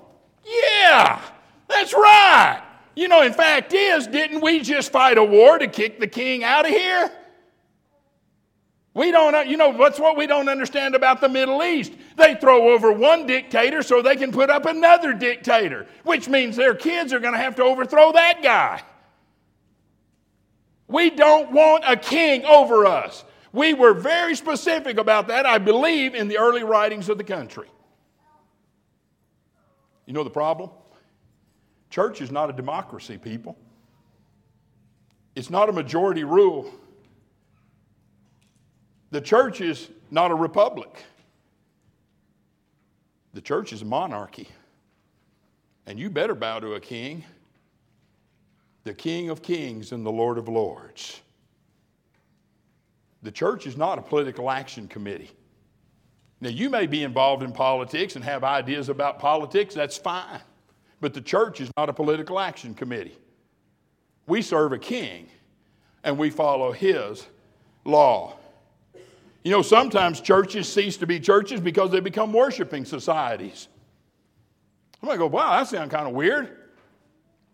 Yeah, 0.46 1.22
that's 1.68 1.94
right. 1.94 2.64
You 2.96 3.08
know, 3.08 3.22
in 3.22 3.34
fact, 3.34 3.74
is, 3.74 4.08
didn't 4.08 4.42
we 4.42 4.60
just 4.60 4.92
fight 4.92 5.18
a 5.18 5.24
war 5.24 5.58
to 5.58 5.68
kick 5.68 6.00
the 6.00 6.08
king 6.08 6.44
out 6.44 6.66
of 6.66 6.72
here? 6.72 7.12
We 8.94 9.12
don't, 9.12 9.48
you 9.48 9.56
know, 9.56 9.70
what's 9.70 10.00
what 10.00 10.18
we 10.18 10.28
don't 10.28 10.50
understand 10.50 10.96
about 10.96 11.22
the 11.22 11.30
Middle 11.30 11.64
East? 11.64 11.94
They 12.18 12.36
throw 12.36 12.74
over 12.74 12.92
one 12.92 13.26
dictator 13.26 13.84
so 13.84 14.02
they 14.02 14.18
can 14.18 14.34
put 14.34 14.50
up 14.50 14.66
another 14.66 15.14
dictator, 15.14 15.88
which 16.04 16.28
means 16.28 16.58
their 16.58 16.76
kids 16.76 17.14
are 17.14 17.20
going 17.20 17.34
to 17.34 17.40
have 17.40 17.56
to 17.56 17.64
overthrow 17.64 18.12
that 18.12 18.44
guy. 18.44 18.84
We 20.90 21.10
don't 21.10 21.54
want 21.54 21.86
a 21.88 21.96
king 21.96 22.44
over 22.44 22.86
us. 22.86 23.24
We 23.54 23.74
were 23.74 23.94
very 23.94 24.36
specific 24.36 24.98
about 24.98 25.28
that, 25.30 25.46
I 25.46 25.58
believe, 25.58 26.14
in 26.14 26.28
the 26.28 26.38
early 26.38 26.64
writings 26.64 27.08
of 27.08 27.18
the 27.18 27.24
country. 27.24 27.68
You 30.06 30.12
know 30.12 30.26
the 30.26 30.30
problem? 30.30 30.70
Church 31.92 32.22
is 32.22 32.32
not 32.32 32.50
a 32.50 32.54
democracy, 32.54 33.18
people. 33.18 33.58
It's 35.36 35.50
not 35.50 35.70
a 35.70 35.74
majority 35.74 36.24
rule. 36.24 36.74
The 39.12 39.22
church 39.22 39.60
is 39.60 39.90
not 40.10 40.32
a 40.32 40.36
republic. 40.36 41.04
The 43.34 43.42
church 43.42 43.74
is 43.74 43.82
a 43.82 43.86
monarchy. 43.86 44.48
And 45.86 46.00
you 46.00 46.10
better 46.10 46.34
bow 46.34 46.60
to 46.60 46.76
a 46.76 46.80
king, 46.80 47.26
the 48.86 48.94
King 48.94 49.30
of 49.30 49.42
kings 49.42 49.92
and 49.92 50.06
the 50.06 50.12
Lord 50.12 50.38
of 50.38 50.48
lords. 50.48 51.22
The 53.22 53.32
church 53.32 53.68
is 53.68 53.76
not 53.76 54.00
a 54.00 54.02
political 54.02 54.50
action 54.50 54.88
committee. 54.88 55.32
Now, 56.40 56.50
you 56.50 56.70
may 56.70 56.88
be 56.88 57.04
involved 57.04 57.44
in 57.44 57.52
politics 57.52 58.16
and 58.16 58.24
have 58.26 58.44
ideas 58.44 58.90
about 58.90 59.20
politics, 59.20 59.76
that's 59.76 59.98
fine. 59.98 60.42
But 61.02 61.16
the 61.16 61.22
church 61.22 61.60
is 61.60 61.70
not 61.76 61.90
a 61.90 61.94
political 61.94 62.40
action 62.40 62.74
committee. 62.74 63.18
We 64.28 64.42
serve 64.44 64.72
a 64.72 64.78
king 64.78 65.28
and 66.04 66.18
we 66.18 66.30
follow 66.30 66.72
his 66.72 67.26
law. 67.84 68.38
You 69.44 69.52
know, 69.52 69.64
sometimes 69.64 70.22
churches 70.22 70.72
cease 70.72 70.98
to 70.98 71.08
be 71.08 71.20
churches 71.20 71.60
because 71.60 71.90
they 71.90 72.00
become 72.00 72.32
worshiping 72.32 72.86
societies. 72.86 73.68
I 75.02 75.08
might 75.08 75.18
go, 75.18 75.26
wow, 75.26 75.58
that 75.58 75.68
sounds 75.68 75.92
kind 75.92 76.08
of 76.08 76.14
weird. 76.14 76.56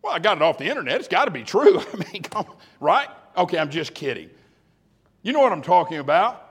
Well, 0.01 0.13
I 0.13 0.20
got 0.20 0.38
it 0.38 0.44
off 0.44 0.58
the 0.58 0.66
internet. 0.66 1.00
It's 1.00 1.08
got 1.08 1.25
to 1.25 1.32
be 1.32 1.44
true. 1.44 1.80
I 1.94 2.12
mean, 2.12 2.24
come, 2.24 2.46
right? 2.82 3.08
Okay, 3.38 3.58
I'm 3.58 3.70
just 3.70 3.94
kidding. 3.94 4.30
You 5.22 5.32
know 5.32 5.39
what 5.39 5.54
I'm 5.54 5.62
talking 5.62 6.00
about. 6.00 6.44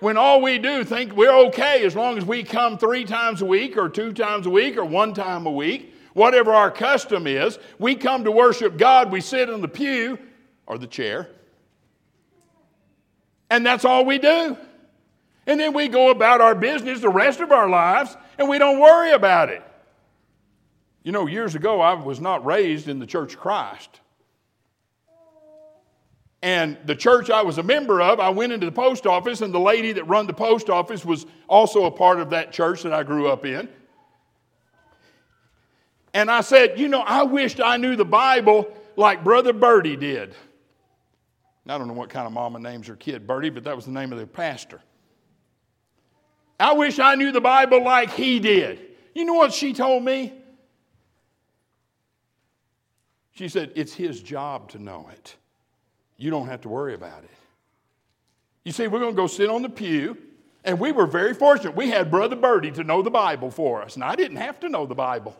When 0.00 0.18
all 0.18 0.42
we 0.42 0.58
do 0.58 0.84
think 0.84 1.16
we're 1.16 1.34
okay 1.46 1.86
as 1.86 1.96
long 1.96 2.18
as 2.18 2.24
we 2.26 2.42
come 2.42 2.76
three 2.76 3.04
times 3.04 3.40
a 3.40 3.46
week 3.46 3.78
or 3.78 3.88
two 3.88 4.12
times 4.12 4.44
a 4.44 4.50
week 4.50 4.76
or 4.76 4.84
one 4.84 5.14
time 5.14 5.46
a 5.46 5.50
week, 5.50 5.94
whatever 6.16 6.54
our 6.54 6.70
custom 6.70 7.26
is, 7.26 7.58
we 7.78 7.94
come 7.94 8.24
to 8.24 8.32
worship 8.32 8.78
God, 8.78 9.12
we 9.12 9.20
sit 9.20 9.50
in 9.50 9.60
the 9.60 9.68
pew 9.68 10.18
or 10.66 10.78
the 10.78 10.86
chair, 10.86 11.28
and 13.50 13.64
that's 13.64 13.84
all 13.84 14.04
we 14.06 14.18
do. 14.18 14.56
And 15.46 15.60
then 15.60 15.74
we 15.74 15.88
go 15.88 16.10
about 16.10 16.40
our 16.40 16.54
business 16.54 17.00
the 17.00 17.08
rest 17.08 17.40
of 17.40 17.52
our 17.52 17.68
lives 17.68 18.16
and 18.38 18.48
we 18.48 18.58
don't 18.58 18.80
worry 18.80 19.12
about 19.12 19.50
it. 19.50 19.62
You 21.04 21.12
know, 21.12 21.26
years 21.26 21.54
ago, 21.54 21.80
I 21.80 21.94
was 21.94 22.20
not 22.20 22.44
raised 22.44 22.88
in 22.88 22.98
the 22.98 23.06
Church 23.06 23.34
of 23.34 23.40
Christ. 23.40 24.00
And 26.42 26.76
the 26.84 26.96
church 26.96 27.30
I 27.30 27.42
was 27.42 27.58
a 27.58 27.62
member 27.62 28.00
of, 28.00 28.18
I 28.20 28.30
went 28.30 28.52
into 28.52 28.66
the 28.66 28.72
post 28.72 29.06
office, 29.06 29.40
and 29.40 29.54
the 29.54 29.60
lady 29.60 29.92
that 29.92 30.04
run 30.04 30.26
the 30.26 30.32
post 30.32 30.68
office 30.68 31.04
was 31.04 31.26
also 31.48 31.84
a 31.84 31.90
part 31.90 32.20
of 32.20 32.30
that 32.30 32.52
church 32.52 32.82
that 32.82 32.92
I 32.92 33.04
grew 33.04 33.28
up 33.28 33.44
in. 33.44 33.68
And 36.16 36.30
I 36.30 36.40
said, 36.40 36.80
You 36.80 36.88
know, 36.88 37.02
I 37.02 37.24
wished 37.24 37.60
I 37.60 37.76
knew 37.76 37.94
the 37.94 38.04
Bible 38.06 38.74
like 38.96 39.22
Brother 39.22 39.52
Birdie 39.52 39.96
did. 39.96 40.34
I 41.68 41.76
don't 41.76 41.88
know 41.88 41.92
what 41.92 42.08
kind 42.08 42.26
of 42.26 42.32
mama 42.32 42.58
names 42.58 42.86
her 42.86 42.96
kid 42.96 43.26
Birdie, 43.26 43.50
but 43.50 43.64
that 43.64 43.76
was 43.76 43.84
the 43.84 43.90
name 43.90 44.14
of 44.14 44.18
the 44.18 44.26
pastor. 44.26 44.80
I 46.58 46.72
wish 46.72 46.98
I 46.98 47.16
knew 47.16 47.32
the 47.32 47.42
Bible 47.42 47.84
like 47.84 48.12
he 48.12 48.40
did. 48.40 48.80
You 49.14 49.26
know 49.26 49.34
what 49.34 49.52
she 49.52 49.74
told 49.74 50.04
me? 50.04 50.32
She 53.32 53.48
said, 53.48 53.72
It's 53.74 53.92
his 53.92 54.22
job 54.22 54.70
to 54.70 54.78
know 54.78 55.10
it. 55.12 55.36
You 56.16 56.30
don't 56.30 56.46
have 56.46 56.62
to 56.62 56.70
worry 56.70 56.94
about 56.94 57.24
it. 57.24 57.30
You 58.64 58.72
see, 58.72 58.86
we're 58.86 59.00
going 59.00 59.12
to 59.12 59.20
go 59.20 59.26
sit 59.26 59.50
on 59.50 59.60
the 59.60 59.68
pew, 59.68 60.16
and 60.64 60.80
we 60.80 60.92
were 60.92 61.06
very 61.06 61.34
fortunate. 61.34 61.76
We 61.76 61.90
had 61.90 62.10
Brother 62.10 62.36
Birdie 62.36 62.70
to 62.70 62.84
know 62.84 63.02
the 63.02 63.10
Bible 63.10 63.50
for 63.50 63.82
us, 63.82 63.96
and 63.96 64.02
I 64.02 64.16
didn't 64.16 64.38
have 64.38 64.58
to 64.60 64.70
know 64.70 64.86
the 64.86 64.94
Bible. 64.94 65.36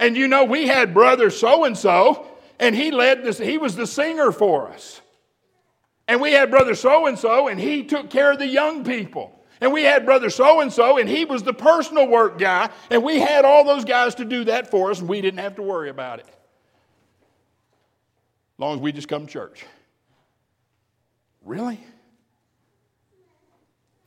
And 0.00 0.16
you 0.16 0.26
know, 0.26 0.44
we 0.44 0.66
had 0.66 0.94
Brother 0.94 1.28
so 1.28 1.66
and 1.66 1.76
so, 1.76 2.26
and 2.58 2.74
he 2.74 2.90
led 2.90 3.22
this, 3.22 3.38
he 3.38 3.58
was 3.58 3.76
the 3.76 3.86
singer 3.86 4.32
for 4.32 4.68
us. 4.68 5.02
And 6.08 6.22
we 6.22 6.32
had 6.32 6.50
Brother 6.50 6.74
so 6.74 7.06
and 7.06 7.18
so, 7.18 7.48
and 7.48 7.60
he 7.60 7.84
took 7.84 8.08
care 8.08 8.32
of 8.32 8.38
the 8.38 8.46
young 8.46 8.82
people. 8.82 9.38
And 9.60 9.74
we 9.74 9.82
had 9.82 10.06
Brother 10.06 10.30
so 10.30 10.60
and 10.62 10.72
so, 10.72 10.96
and 10.96 11.06
he 11.06 11.26
was 11.26 11.42
the 11.42 11.52
personal 11.52 12.08
work 12.08 12.38
guy. 12.38 12.70
And 12.90 13.04
we 13.04 13.20
had 13.20 13.44
all 13.44 13.62
those 13.62 13.84
guys 13.84 14.14
to 14.16 14.24
do 14.24 14.44
that 14.44 14.70
for 14.70 14.90
us, 14.90 15.00
and 15.00 15.08
we 15.08 15.20
didn't 15.20 15.40
have 15.40 15.56
to 15.56 15.62
worry 15.62 15.90
about 15.90 16.18
it. 16.18 16.26
As 16.26 16.34
long 18.58 18.76
as 18.76 18.80
we 18.80 18.92
just 18.92 19.06
come 19.06 19.26
to 19.26 19.32
church. 19.32 19.66
Really? 21.44 21.78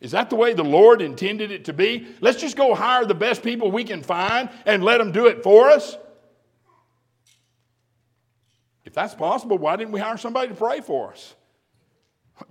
Is 0.04 0.12
that 0.12 0.30
the 0.30 0.36
way 0.36 0.54
the 0.54 0.66
Lord 0.66 1.02
intended 1.02 1.50
it 1.50 1.64
to 1.66 1.74
be? 1.74 2.06
Let's 2.20 2.40
just 2.40 2.58
go 2.58 2.76
hire 2.76 3.06
the 3.06 3.16
best 3.16 3.42
people 3.42 3.72
we 3.72 3.86
can 3.86 4.04
find 4.04 4.50
and 4.66 4.84
let 4.84 4.98
them 4.98 5.14
do 5.14 5.28
it 5.28 5.42
for 5.42 5.70
us? 5.70 5.98
If 8.84 8.94
that's 8.94 9.16
possible, 9.16 9.58
why 9.58 9.78
didn't 9.78 9.94
we 9.94 10.02
hire 10.02 10.18
somebody 10.18 10.50
to 10.50 10.56
pray 10.56 10.82
for 10.82 11.14
us? 11.14 11.36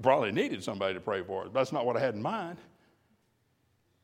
Probably 0.00 0.32
needed 0.32 0.64
somebody 0.64 0.94
to 0.94 1.00
pray 1.00 1.22
for 1.22 1.44
us. 1.44 1.50
That's 1.52 1.72
not 1.72 1.84
what 1.84 1.94
I 1.94 2.00
had 2.00 2.14
in 2.14 2.22
mind. 2.22 2.56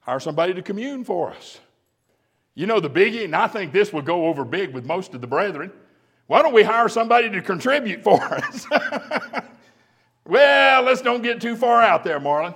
Hire 0.00 0.20
somebody 0.20 0.52
to 0.52 0.60
commune 0.60 1.02
for 1.02 1.30
us. 1.30 1.58
You 2.54 2.66
know 2.66 2.80
the 2.80 2.90
biggie, 2.90 3.24
and 3.24 3.34
I 3.34 3.46
think 3.46 3.72
this 3.72 3.94
will 3.94 4.02
go 4.02 4.26
over 4.26 4.44
big 4.44 4.74
with 4.74 4.84
most 4.84 5.14
of 5.14 5.22
the 5.22 5.26
brethren. 5.26 5.72
Why 6.26 6.42
don't 6.42 6.52
we 6.52 6.64
hire 6.64 6.90
somebody 6.90 7.30
to 7.30 7.40
contribute 7.40 8.02
for 8.02 8.20
us? 8.34 8.66
well, 10.26 10.82
let's 10.82 11.00
don't 11.00 11.22
get 11.22 11.40
too 11.40 11.56
far 11.56 11.80
out 11.80 12.04
there, 12.04 12.20
Marlon. 12.20 12.54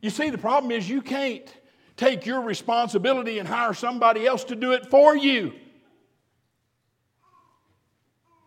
You 0.00 0.10
see, 0.10 0.30
the 0.30 0.38
problem 0.38 0.70
is 0.70 0.88
you 0.88 1.02
can't 1.02 1.52
take 1.96 2.24
your 2.24 2.40
responsibility 2.40 3.38
and 3.38 3.48
hire 3.48 3.74
somebody 3.74 4.26
else 4.26 4.44
to 4.44 4.56
do 4.56 4.72
it 4.72 4.86
for 4.86 5.16
you. 5.16 5.52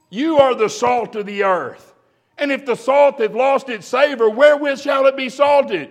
You 0.09 0.37
are 0.39 0.55
the 0.55 0.69
salt 0.69 1.15
of 1.15 1.25
the 1.25 1.43
earth. 1.43 1.93
And 2.37 2.51
if 2.51 2.65
the 2.65 2.75
salt 2.75 3.19
hath 3.19 3.33
lost 3.33 3.69
its 3.69 3.85
savor, 3.85 4.29
wherewith 4.29 4.79
shall 4.79 5.05
it 5.05 5.15
be 5.15 5.29
salted? 5.29 5.89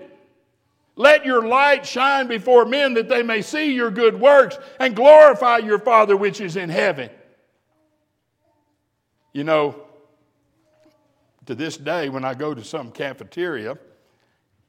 Let 0.97 1.25
your 1.25 1.47
light 1.47 1.87
shine 1.87 2.27
before 2.27 2.65
men 2.65 2.95
that 2.95 3.09
they 3.09 3.23
may 3.23 3.41
see 3.41 3.73
your 3.73 3.91
good 3.91 4.21
works 4.21 4.59
and 4.79 4.97
glorify 4.97 5.59
your 5.59 5.79
Father 5.79 6.17
which 6.17 6.41
is 6.41 6.57
in 6.57 6.69
heaven. 6.69 7.11
You 9.33 9.45
know, 9.45 9.77
to 11.47 11.55
this 11.55 11.77
day, 11.77 12.09
when 12.09 12.25
I 12.25 12.35
go 12.35 12.53
to 12.53 12.65
some 12.65 12.91
cafeteria 12.91 13.79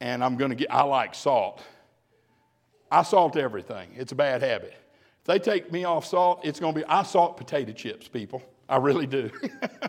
and 0.02 0.24
I'm 0.24 0.36
going 0.36 0.50
to 0.50 0.56
get, 0.56 0.74
I 0.74 0.82
like 0.82 1.14
salt. 1.16 1.64
I 2.92 3.04
salt 3.04 3.38
everything. 3.38 3.92
It's 3.96 4.12
a 4.12 4.16
bad 4.16 4.42
habit. 4.42 4.74
If 5.22 5.26
they 5.26 5.40
take 5.40 5.72
me 5.72 5.86
off 5.86 6.06
salt, 6.06 6.42
it's 6.44 6.60
going 6.60 6.74
to 6.74 6.80
be, 6.80 6.86
I 6.86 7.04
salt 7.04 7.38
potato 7.38 7.72
chips, 7.72 8.08
people. 8.08 8.42
I 8.68 8.78
really 8.78 9.06
do. 9.06 9.30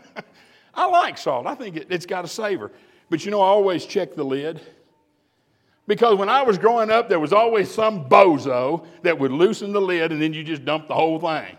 I 0.75 0.85
like 0.85 1.17
salt. 1.17 1.47
I 1.47 1.55
think 1.55 1.75
it, 1.77 1.91
has 1.91 2.05
got 2.05 2.23
a 2.23 2.27
savor. 2.27 2.71
But 3.09 3.25
you 3.25 3.31
know, 3.31 3.41
I 3.41 3.47
always 3.47 3.85
check 3.85 4.13
the 4.13 4.23
lid. 4.23 4.61
Because 5.87 6.17
when 6.17 6.29
I 6.29 6.43
was 6.43 6.57
growing 6.57 6.91
up, 6.91 7.09
there 7.09 7.19
was 7.19 7.33
always 7.33 7.69
some 7.69 8.07
bozo 8.07 8.85
that 9.01 9.17
would 9.17 9.31
loosen 9.31 9.73
the 9.73 9.81
lid 9.81 10.11
and 10.11 10.21
then 10.21 10.31
you 10.31 10.43
just 10.43 10.63
dump 10.63 10.87
the 10.87 10.93
whole 10.93 11.19
thing. 11.19 11.57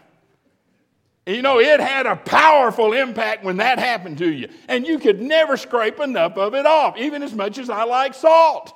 You 1.26 1.40
know, 1.40 1.58
it 1.58 1.80
had 1.80 2.06
a 2.06 2.16
powerful 2.16 2.92
impact 2.92 3.44
when 3.44 3.56
that 3.56 3.78
happened 3.78 4.18
to 4.18 4.30
you. 4.30 4.48
And 4.68 4.86
you 4.86 4.98
could 4.98 5.22
never 5.22 5.56
scrape 5.56 5.98
enough 5.98 6.36
of 6.36 6.54
it 6.54 6.66
off, 6.66 6.98
even 6.98 7.22
as 7.22 7.32
much 7.32 7.58
as 7.58 7.70
I 7.70 7.84
like 7.84 8.14
salt. 8.14 8.74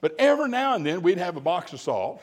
But 0.00 0.14
every 0.18 0.48
now 0.48 0.74
and 0.74 0.86
then 0.86 1.02
we'd 1.02 1.18
have 1.18 1.36
a 1.36 1.40
box 1.40 1.72
of 1.72 1.80
salt 1.80 2.22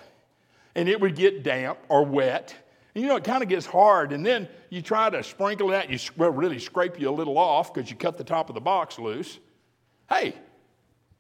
and 0.76 0.90
it 0.90 1.00
would 1.00 1.16
get 1.16 1.44
damp 1.44 1.78
or 1.90 2.04
wet. 2.04 2.56
And 2.96 3.04
you 3.04 3.08
know, 3.08 3.16
it 3.16 3.24
kind 3.24 3.44
of 3.44 3.50
gets 3.50 3.68
hard. 3.68 4.14
And 4.14 4.26
then 4.26 4.48
you 4.70 4.82
try 4.82 5.10
to 5.12 5.24
sprinkle 5.24 5.72
it 5.72 5.76
out, 5.76 5.90
you 5.92 6.00
well, 6.18 6.32
really 6.32 6.60
scrape 6.60 7.00
you 7.00 7.10
a 7.10 7.12
little 7.12 7.38
off 7.38 7.74
because 7.74 7.90
you 7.90 7.96
cut 7.96 8.18
the 8.18 8.24
top 8.24 8.50
of 8.50 8.56
the 8.56 8.62
box 8.62 8.98
loose. 8.98 9.38
Hey, 10.10 10.36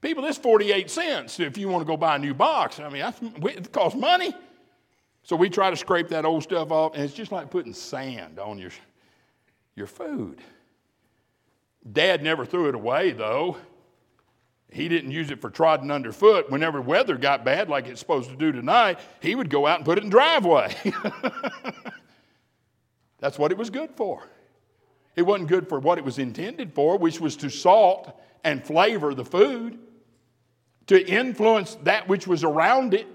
People, 0.04 0.22
this 0.22 0.38
48 0.38 0.92
cents 0.92 1.40
if 1.40 1.58
you 1.58 1.70
want 1.70 1.82
to 1.82 1.86
go 1.86 1.96
buy 1.96 2.18
a 2.18 2.20
new 2.20 2.34
box. 2.34 2.78
I 2.78 2.90
mean, 2.90 3.06
it 3.46 3.72
costs 3.72 3.98
money. 3.98 4.36
So 5.24 5.36
we 5.36 5.50
try 5.50 5.70
to 5.70 5.78
scrape 5.78 6.10
that 6.10 6.26
old 6.26 6.44
stuff 6.44 6.72
off, 6.72 6.96
and 6.96 7.04
it's 7.04 7.14
just 7.14 7.32
like 7.32 7.50
putting 7.50 7.74
sand 7.74 8.40
on 8.40 8.58
your, 8.58 8.72
your 9.76 9.88
food. 9.88 10.42
Dad 11.90 12.22
never 12.22 12.46
threw 12.46 12.70
it 12.70 12.76
away, 12.76 13.12
though. 13.12 13.58
He 14.72 14.90
didn't 14.90 15.12
use 15.12 15.30
it 15.30 15.40
for 15.40 15.50
trotting 15.50 15.92
underfoot. 15.92 16.50
Whenever 16.50 16.82
weather 16.82 17.18
got 17.18 17.46
bad, 17.46 17.70
like 17.70 17.88
it's 17.88 18.00
supposed 18.00 18.30
to 18.32 18.36
do 18.36 18.52
tonight, 18.52 19.00
he 19.22 19.36
would 19.36 19.50
go 19.50 19.68
out 19.68 19.78
and 19.78 19.86
put 19.86 19.98
it 19.98 20.04
in 20.04 20.10
driveway. 20.10 20.76
That's 23.20 23.38
what 23.38 23.52
it 23.52 23.58
was 23.58 23.70
good 23.70 23.92
for. 23.96 24.28
It 25.16 25.22
wasn't 25.22 25.48
good 25.48 25.70
for 25.70 25.80
what 25.80 26.00
it 26.00 26.04
was 26.04 26.18
intended 26.18 26.74
for, 26.74 26.98
which 26.98 27.22
was 27.22 27.36
to 27.38 27.50
salt 27.50 28.20
and 28.44 28.66
flavor 28.66 29.14
the 29.14 29.24
food 29.24 29.78
to 30.88 31.08
influence 31.08 31.76
that 31.84 32.08
which 32.08 32.28
was 32.28 32.44
around 32.44 32.94
it. 32.94 33.08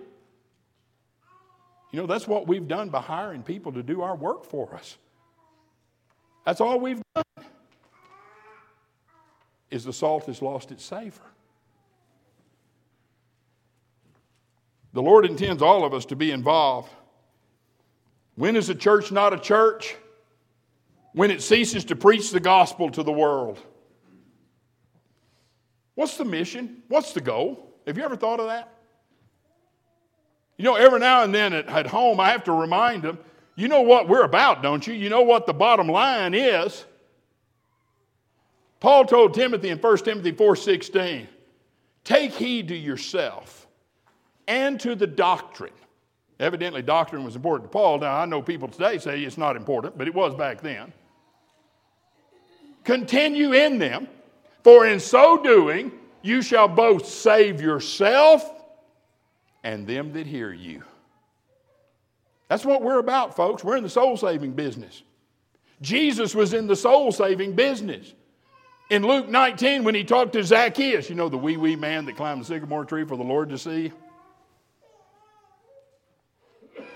You 1.91 2.01
know, 2.01 2.07
that's 2.07 2.29
what 2.29 2.47
we've 2.47 2.69
done 2.69 2.91
by 2.91 3.01
hiring 3.01 3.43
people 3.43 3.73
to 3.73 3.83
do 3.83 4.03
our 4.03 4.15
work 4.15 4.45
for 4.45 4.75
us. 4.75 4.97
That's 6.45 6.61
all 6.61 6.79
we've 6.79 7.03
done. 7.15 7.25
Is 9.71 9.85
the 9.85 9.93
salt 9.93 10.27
has 10.27 10.41
lost 10.41 10.71
its 10.71 10.85
savor. 10.85 11.21
The 14.95 15.03
Lord 15.03 15.27
intends 15.27 15.63
all 15.63 15.85
of 15.85 15.93
us 15.93 16.07
to 16.07 16.17
be 16.17 16.31
involved. 16.31 16.91
When 18.37 18.57
is 18.57 18.69
a 18.69 18.75
church 18.75 19.13
not 19.13 19.35
a 19.35 19.39
church? 19.39 19.97
When 21.13 21.31
it 21.31 21.43
ceases 21.43 21.85
to 21.87 21.97
preach 21.97 22.31
the 22.31 22.41
gospel 22.41 22.91
to 22.91 23.03
the 23.03 23.13
world. 23.13 23.59
What's 25.95 26.17
the 26.17 26.25
mission? 26.25 26.83
What's 26.89 27.13
the 27.13 27.21
goal? 27.21 27.75
Have 27.87 27.99
you 27.99 28.05
ever 28.05 28.17
thought 28.17 28.41
of 28.41 28.47
that? 28.47 28.78
You 30.59 30.65
know, 30.65 30.75
every 30.75 30.99
now 30.99 31.23
and 31.23 31.35
then 31.35 31.53
at, 31.53 31.69
at 31.69 31.87
home, 31.87 32.21
I 32.21 32.31
have 32.31 32.45
to 32.45 32.53
remind 32.53 33.05
them, 33.05 33.19
you 33.55 33.69
know 33.69 33.81
what 33.81 34.09
we're 34.09 34.25
about, 34.25 34.63
don't 34.63 34.87
you? 34.87 34.93
You 34.93 35.09
know 35.09 35.23
what 35.23 35.47
the 35.47 35.55
bottom 35.55 35.89
line 35.89 36.35
is. 36.35 36.85
Paul 38.81 39.05
told 39.05 39.35
Timothy 39.35 39.71
in 39.71 39.79
1 39.79 40.05
Timothy 40.05 40.33
4:16, 40.33 41.27
"Take 42.05 42.33
heed 42.33 42.69
to 42.69 42.77
yourself 42.77 43.67
and 44.47 44.79
to 44.81 44.95
the 44.95 45.07
doctrine." 45.07 45.73
Evidently, 46.39 46.83
doctrine 46.83 47.25
was 47.25 47.35
important 47.35 47.71
to 47.71 47.73
Paul. 47.73 47.99
Now, 47.99 48.17
I 48.17 48.25
know 48.27 48.41
people 48.41 48.69
today 48.69 48.99
say 48.99 49.23
it's 49.23 49.39
not 49.39 49.57
important, 49.57 49.99
but 49.99 50.07
it 50.07 50.15
was 50.15 50.35
back 50.37 50.61
then. 50.61 50.93
Continue 52.85 53.53
in 53.53 53.79
them, 53.79 54.07
for 54.63 54.87
in 54.87 55.01
so 55.01 55.43
doing, 55.43 55.91
you 56.23 56.43
shall 56.43 56.69
both 56.69 57.07
save 57.07 57.61
yourself 57.61 58.58
and 59.69 59.87
them 59.87 60.15
that 60.15 60.27
hear 60.27 60.51
you. 60.51 60.83
That's 62.49 62.65
what 62.65 62.81
we're 62.81 63.01
about, 63.01 63.37
folks. 63.37 63.63
We're 63.63 63.77
in 63.77 63.83
the 63.83 63.91
soul 63.91 64.17
saving 64.17 64.53
business. 64.53 65.03
Jesus 65.83 66.35
was 66.35 66.55
in 66.55 66.67
the 66.67 66.75
soul 66.75 67.13
saving 67.13 67.53
business. 67.53 68.15
In 68.89 69.03
Luke 69.03 69.29
19, 69.29 69.85
when 69.85 69.95
he 69.95 70.05
talked 70.05 70.33
to 70.33 70.43
Zacchaeus, 70.43 71.11
you 71.11 71.17
know, 71.17 71.29
the 71.29 71.37
wee 71.37 71.59
wee 71.59 71.77
man 71.77 72.07
that 72.07 72.17
climbed 72.17 72.41
the 72.41 72.47
sycamore 72.47 72.87
tree 72.87 73.05
for 73.05 73.19
the 73.19 73.23
Lord 73.23 73.51
to 73.51 73.59
see. 73.59 73.93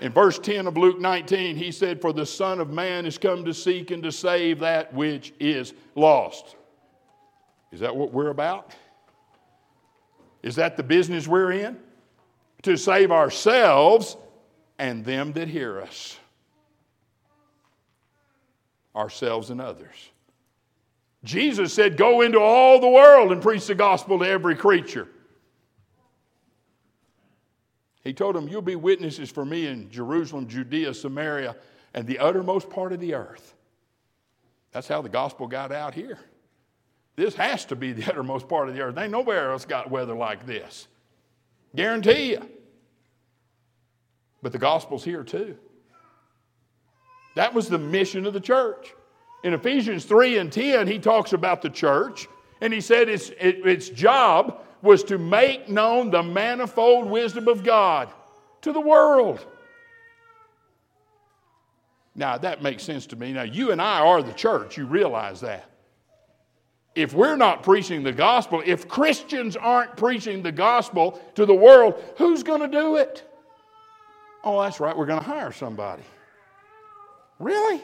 In 0.01 0.11
verse 0.11 0.39
10 0.39 0.65
of 0.65 0.75
Luke 0.75 0.99
19, 0.99 1.55
he 1.55 1.71
said, 1.71 2.01
For 2.01 2.11
the 2.11 2.25
Son 2.25 2.59
of 2.59 2.71
Man 2.71 3.05
is 3.05 3.19
come 3.19 3.45
to 3.45 3.53
seek 3.53 3.91
and 3.91 4.01
to 4.01 4.11
save 4.11 4.61
that 4.61 4.91
which 4.95 5.31
is 5.39 5.75
lost. 5.93 6.55
Is 7.71 7.81
that 7.81 7.95
what 7.95 8.11
we're 8.11 8.31
about? 8.31 8.73
Is 10.41 10.55
that 10.55 10.75
the 10.75 10.83
business 10.83 11.27
we're 11.27 11.51
in? 11.51 11.77
To 12.63 12.77
save 12.77 13.11
ourselves 13.11 14.17
and 14.77 15.05
them 15.05 15.33
that 15.33 15.47
hear 15.47 15.81
us. 15.81 16.17
Ourselves 18.95 19.49
and 19.49 19.61
others. 19.61 19.95
Jesus 21.23 21.73
said, 21.73 21.97
Go 21.97 22.21
into 22.21 22.39
all 22.39 22.79
the 22.79 22.89
world 22.89 23.31
and 23.31 23.41
preach 23.41 23.67
the 23.67 23.75
gospel 23.75 24.19
to 24.19 24.25
every 24.25 24.55
creature. 24.55 25.07
He 28.03 28.13
told 28.13 28.35
them, 28.35 28.47
You'll 28.47 28.61
be 28.61 28.75
witnesses 28.75 29.31
for 29.31 29.45
me 29.45 29.67
in 29.67 29.89
Jerusalem, 29.89 30.47
Judea, 30.47 30.93
Samaria, 30.93 31.55
and 31.93 32.05
the 32.05 32.19
uttermost 32.19 32.69
part 32.69 32.91
of 32.91 32.99
the 32.99 33.13
earth. 33.13 33.55
That's 34.71 34.87
how 34.87 35.01
the 35.01 35.09
gospel 35.09 35.47
got 35.47 35.71
out 35.71 35.93
here. 35.93 36.19
This 37.15 37.35
has 37.35 37.65
to 37.65 37.75
be 37.75 37.93
the 37.93 38.05
uttermost 38.11 38.49
part 38.49 38.67
of 38.67 38.75
the 38.75 38.81
earth. 38.81 38.97
Ain't 38.97 39.11
nowhere 39.11 39.51
else 39.51 39.65
got 39.65 39.89
weather 39.89 40.15
like 40.15 40.45
this. 40.45 40.87
Guarantee 41.75 42.31
you. 42.31 42.49
But 44.43 44.51
the 44.51 44.59
gospel's 44.59 45.03
here 45.03 45.23
too. 45.23 45.57
That 47.35 47.53
was 47.53 47.69
the 47.69 47.79
mission 47.79 48.27
of 48.27 48.33
the 48.33 48.39
church. 48.39 48.93
In 49.43 49.53
Ephesians 49.53 50.05
3 50.05 50.37
and 50.37 50.51
10, 50.51 50.85
he 50.85 50.99
talks 50.99 51.33
about 51.33 51.61
the 51.61 51.69
church, 51.69 52.27
and 52.61 52.71
he 52.71 52.79
said 52.79 53.09
its, 53.09 53.29
it, 53.39 53.65
its 53.65 53.89
job 53.89 54.61
was 54.81 55.03
to 55.05 55.17
make 55.17 55.69
known 55.69 56.11
the 56.11 56.21
manifold 56.21 57.09
wisdom 57.09 57.47
of 57.47 57.63
God 57.63 58.09
to 58.61 58.71
the 58.71 58.79
world. 58.79 59.45
Now, 62.15 62.37
that 62.37 62.61
makes 62.61 62.83
sense 62.83 63.07
to 63.07 63.15
me. 63.15 63.33
Now, 63.33 63.43
you 63.43 63.71
and 63.71 63.81
I 63.81 64.01
are 64.01 64.21
the 64.21 64.33
church. 64.33 64.77
You 64.77 64.85
realize 64.85 65.41
that 65.41 65.69
if 66.95 67.13
we're 67.13 67.37
not 67.37 67.63
preaching 67.63 68.03
the 68.03 68.11
gospel, 68.11 68.61
if 68.63 68.87
Christians 68.87 69.55
aren't 69.55 69.97
preaching 69.97 70.43
the 70.43 70.51
gospel 70.51 71.19
to 71.35 71.45
the 71.45 71.55
world, 71.55 71.95
who's 72.17 72.43
going 72.43 72.61
to 72.61 72.67
do 72.67 72.97
it? 72.97 73.27
Oh, 74.43 74.61
that's 74.61 74.79
right, 74.79 74.97
we're 74.97 75.05
going 75.05 75.19
to 75.19 75.25
hire 75.25 75.51
somebody. 75.51 76.03
Really? 77.39 77.81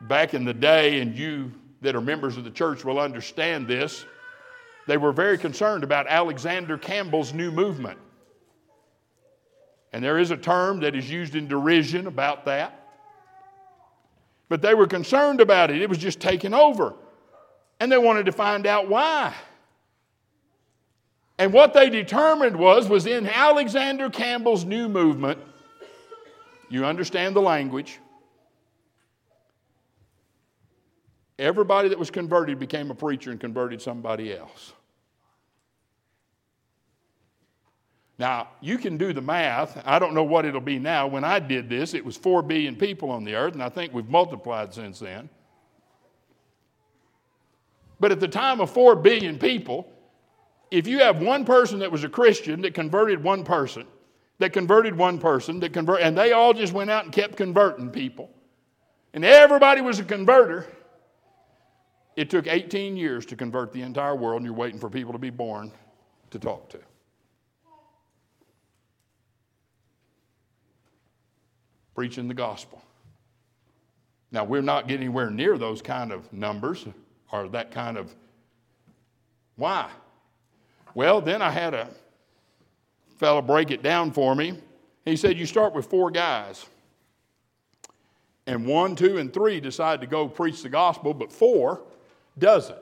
back 0.00 0.34
in 0.34 0.44
the 0.44 0.54
day, 0.54 1.00
and 1.00 1.16
you 1.16 1.52
that 1.80 1.94
are 1.94 2.00
members 2.00 2.36
of 2.36 2.44
the 2.44 2.50
church 2.50 2.84
will 2.84 2.98
understand 2.98 3.68
this, 3.68 4.04
they 4.86 4.96
were 4.96 5.12
very 5.12 5.38
concerned 5.38 5.84
about 5.84 6.06
Alexander 6.08 6.78
Campbell's 6.78 7.32
new 7.32 7.52
movement. 7.52 7.98
And 9.92 10.02
there 10.02 10.18
is 10.18 10.30
a 10.30 10.36
term 10.36 10.80
that 10.80 10.94
is 10.94 11.08
used 11.08 11.34
in 11.34 11.46
derision 11.46 12.06
about 12.06 12.44
that. 12.46 12.74
But 14.48 14.60
they 14.60 14.74
were 14.74 14.86
concerned 14.86 15.40
about 15.40 15.70
it. 15.70 15.80
It 15.80 15.88
was 15.88 15.98
just 15.98 16.20
taking 16.20 16.52
over. 16.52 16.94
And 17.80 17.92
they 17.92 17.98
wanted 17.98 18.26
to 18.26 18.32
find 18.32 18.66
out 18.66 18.88
why. 18.88 19.34
And 21.38 21.52
what 21.52 21.72
they 21.72 21.88
determined 21.88 22.56
was 22.56 22.88
was 22.88 23.06
in 23.06 23.26
Alexander 23.26 24.10
Campbell's 24.10 24.64
new 24.64 24.88
movement, 24.88 25.38
you 26.68 26.84
understand 26.84 27.36
the 27.36 27.40
language. 27.40 28.00
Everybody 31.38 31.88
that 31.88 31.98
was 31.98 32.10
converted 32.10 32.58
became 32.58 32.90
a 32.90 32.94
preacher 32.94 33.30
and 33.30 33.38
converted 33.40 33.80
somebody 33.80 34.36
else. 34.36 34.72
Now, 38.18 38.48
you 38.60 38.78
can 38.78 38.96
do 38.96 39.12
the 39.12 39.20
math. 39.20 39.80
I 39.86 40.00
don't 40.00 40.12
know 40.12 40.24
what 40.24 40.44
it'll 40.44 40.60
be 40.60 40.80
now. 40.80 41.06
When 41.06 41.22
I 41.22 41.38
did 41.38 41.68
this, 41.68 41.94
it 41.94 42.04
was 42.04 42.16
4 42.16 42.42
billion 42.42 42.74
people 42.74 43.12
on 43.12 43.22
the 43.22 43.36
earth, 43.36 43.54
and 43.54 43.62
I 43.62 43.68
think 43.68 43.94
we've 43.94 44.08
multiplied 44.08 44.74
since 44.74 44.98
then. 44.98 45.28
But 48.00 48.10
at 48.10 48.18
the 48.18 48.26
time 48.26 48.60
of 48.60 48.70
4 48.70 48.96
billion 48.96 49.38
people, 49.38 49.92
if 50.70 50.86
you 50.86 51.00
have 51.00 51.22
one 51.22 51.44
person 51.44 51.78
that 51.80 51.90
was 51.90 52.04
a 52.04 52.08
Christian 52.08 52.62
that 52.62 52.74
converted 52.74 53.22
one 53.22 53.44
person, 53.44 53.86
that 54.38 54.52
converted 54.52 54.96
one 54.96 55.18
person, 55.18 55.60
that 55.60 55.72
convert, 55.72 56.00
and 56.00 56.16
they 56.16 56.32
all 56.32 56.52
just 56.52 56.72
went 56.72 56.90
out 56.90 57.04
and 57.04 57.12
kept 57.12 57.36
converting 57.36 57.90
people, 57.90 58.30
and 59.12 59.24
everybody 59.24 59.80
was 59.80 59.98
a 59.98 60.04
converter, 60.04 60.66
it 62.16 62.30
took 62.30 62.46
18 62.46 62.96
years 62.96 63.24
to 63.26 63.36
convert 63.36 63.72
the 63.72 63.82
entire 63.82 64.14
world, 64.14 64.36
and 64.36 64.44
you're 64.44 64.54
waiting 64.54 64.80
for 64.80 64.90
people 64.90 65.12
to 65.12 65.18
be 65.18 65.30
born 65.30 65.72
to 66.30 66.38
talk 66.38 66.68
to. 66.70 66.78
Preaching 71.94 72.28
the 72.28 72.34
gospel. 72.34 72.82
Now, 74.30 74.44
we're 74.44 74.62
not 74.62 74.88
getting 74.88 75.04
anywhere 75.04 75.30
near 75.30 75.56
those 75.58 75.80
kind 75.80 76.12
of 76.12 76.32
numbers 76.32 76.86
or 77.32 77.48
that 77.48 77.70
kind 77.70 77.96
of. 77.96 78.14
Why? 79.56 79.90
Well, 80.94 81.20
then 81.20 81.42
I 81.42 81.50
had 81.50 81.74
a 81.74 81.88
fellow 83.18 83.42
break 83.42 83.70
it 83.70 83.82
down 83.82 84.12
for 84.12 84.34
me. 84.34 84.54
He 85.04 85.16
said, 85.16 85.38
You 85.38 85.46
start 85.46 85.74
with 85.74 85.86
four 85.86 86.10
guys. 86.10 86.66
And 88.46 88.66
one, 88.66 88.96
two, 88.96 89.18
and 89.18 89.32
three 89.32 89.60
decide 89.60 90.00
to 90.00 90.06
go 90.06 90.26
preach 90.26 90.62
the 90.62 90.70
gospel, 90.70 91.12
but 91.12 91.30
four 91.30 91.82
doesn't. 92.38 92.78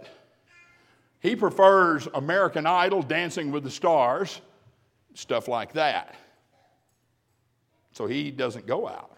He 1.20 1.34
prefers 1.34 2.06
American 2.14 2.66
Idol, 2.66 3.02
Dancing 3.02 3.50
with 3.50 3.64
the 3.64 3.70
Stars, 3.70 4.40
stuff 5.14 5.48
like 5.48 5.72
that. 5.72 6.14
So 7.92 8.06
he 8.06 8.30
doesn't 8.30 8.66
go 8.66 8.86
out. 8.86 9.10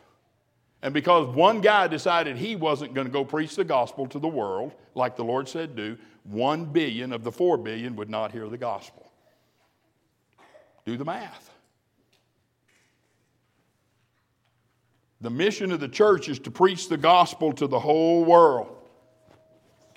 And 0.80 0.94
because 0.94 1.26
one 1.34 1.60
guy 1.60 1.88
decided 1.88 2.36
he 2.36 2.54
wasn't 2.56 2.94
going 2.94 3.06
to 3.06 3.12
go 3.12 3.24
preach 3.24 3.56
the 3.56 3.64
gospel 3.64 4.06
to 4.06 4.18
the 4.18 4.28
world, 4.28 4.72
like 4.94 5.16
the 5.16 5.24
Lord 5.24 5.48
said 5.48 5.74
do, 5.74 5.98
one 6.30 6.66
billion 6.66 7.12
of 7.12 7.24
the 7.24 7.32
four 7.32 7.56
billion 7.56 7.96
would 7.96 8.10
not 8.10 8.32
hear 8.32 8.48
the 8.48 8.58
gospel. 8.58 9.10
Do 10.84 10.96
the 10.96 11.04
math. 11.04 11.50
The 15.20 15.30
mission 15.30 15.72
of 15.72 15.80
the 15.80 15.88
church 15.88 16.28
is 16.28 16.38
to 16.40 16.50
preach 16.50 16.88
the 16.88 16.96
gospel 16.96 17.52
to 17.54 17.66
the 17.66 17.80
whole 17.80 18.24
world. 18.24 18.74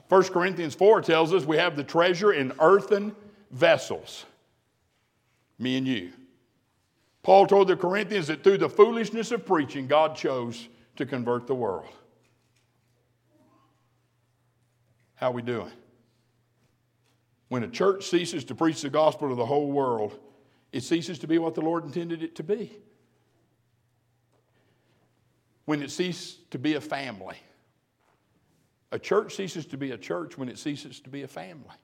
1 0.09 0.23
Corinthians 0.25 0.73
4 0.73 1.01
tells 1.01 1.33
us 1.33 1.45
we 1.45 1.57
have 1.57 1.75
the 1.75 1.83
treasure 1.83 2.33
in 2.33 2.53
earthen 2.59 3.15
vessels. 3.51 4.25
Me 5.59 5.77
and 5.77 5.87
you. 5.87 6.11
Paul 7.23 7.45
told 7.45 7.67
the 7.67 7.75
Corinthians 7.75 8.27
that 8.27 8.43
through 8.43 8.57
the 8.57 8.69
foolishness 8.69 9.31
of 9.31 9.45
preaching, 9.45 9.85
God 9.85 10.15
chose 10.15 10.67
to 10.95 11.05
convert 11.05 11.45
the 11.45 11.55
world. 11.55 11.93
How 15.15 15.29
we 15.29 15.43
doing? 15.43 15.71
When 17.51 17.63
a 17.63 17.67
church 17.67 18.05
ceases 18.05 18.45
to 18.45 18.55
preach 18.55 18.81
the 18.81 18.89
gospel 18.89 19.27
to 19.27 19.35
the 19.35 19.45
whole 19.45 19.73
world, 19.73 20.17
it 20.71 20.83
ceases 20.83 21.19
to 21.19 21.27
be 21.27 21.37
what 21.37 21.53
the 21.53 21.59
Lord 21.59 21.83
intended 21.83 22.23
it 22.23 22.33
to 22.35 22.43
be. 22.43 22.77
When 25.65 25.83
it 25.83 25.91
ceases 25.91 26.37
to 26.51 26.57
be 26.57 26.75
a 26.75 26.79
family. 26.79 27.35
A 28.93 28.97
church 28.97 29.35
ceases 29.35 29.65
to 29.65 29.77
be 29.77 29.91
a 29.91 29.97
church 29.97 30.37
when 30.37 30.47
it 30.47 30.59
ceases 30.59 31.01
to 31.01 31.09
be 31.09 31.23
a 31.23 31.27
family. 31.27 31.75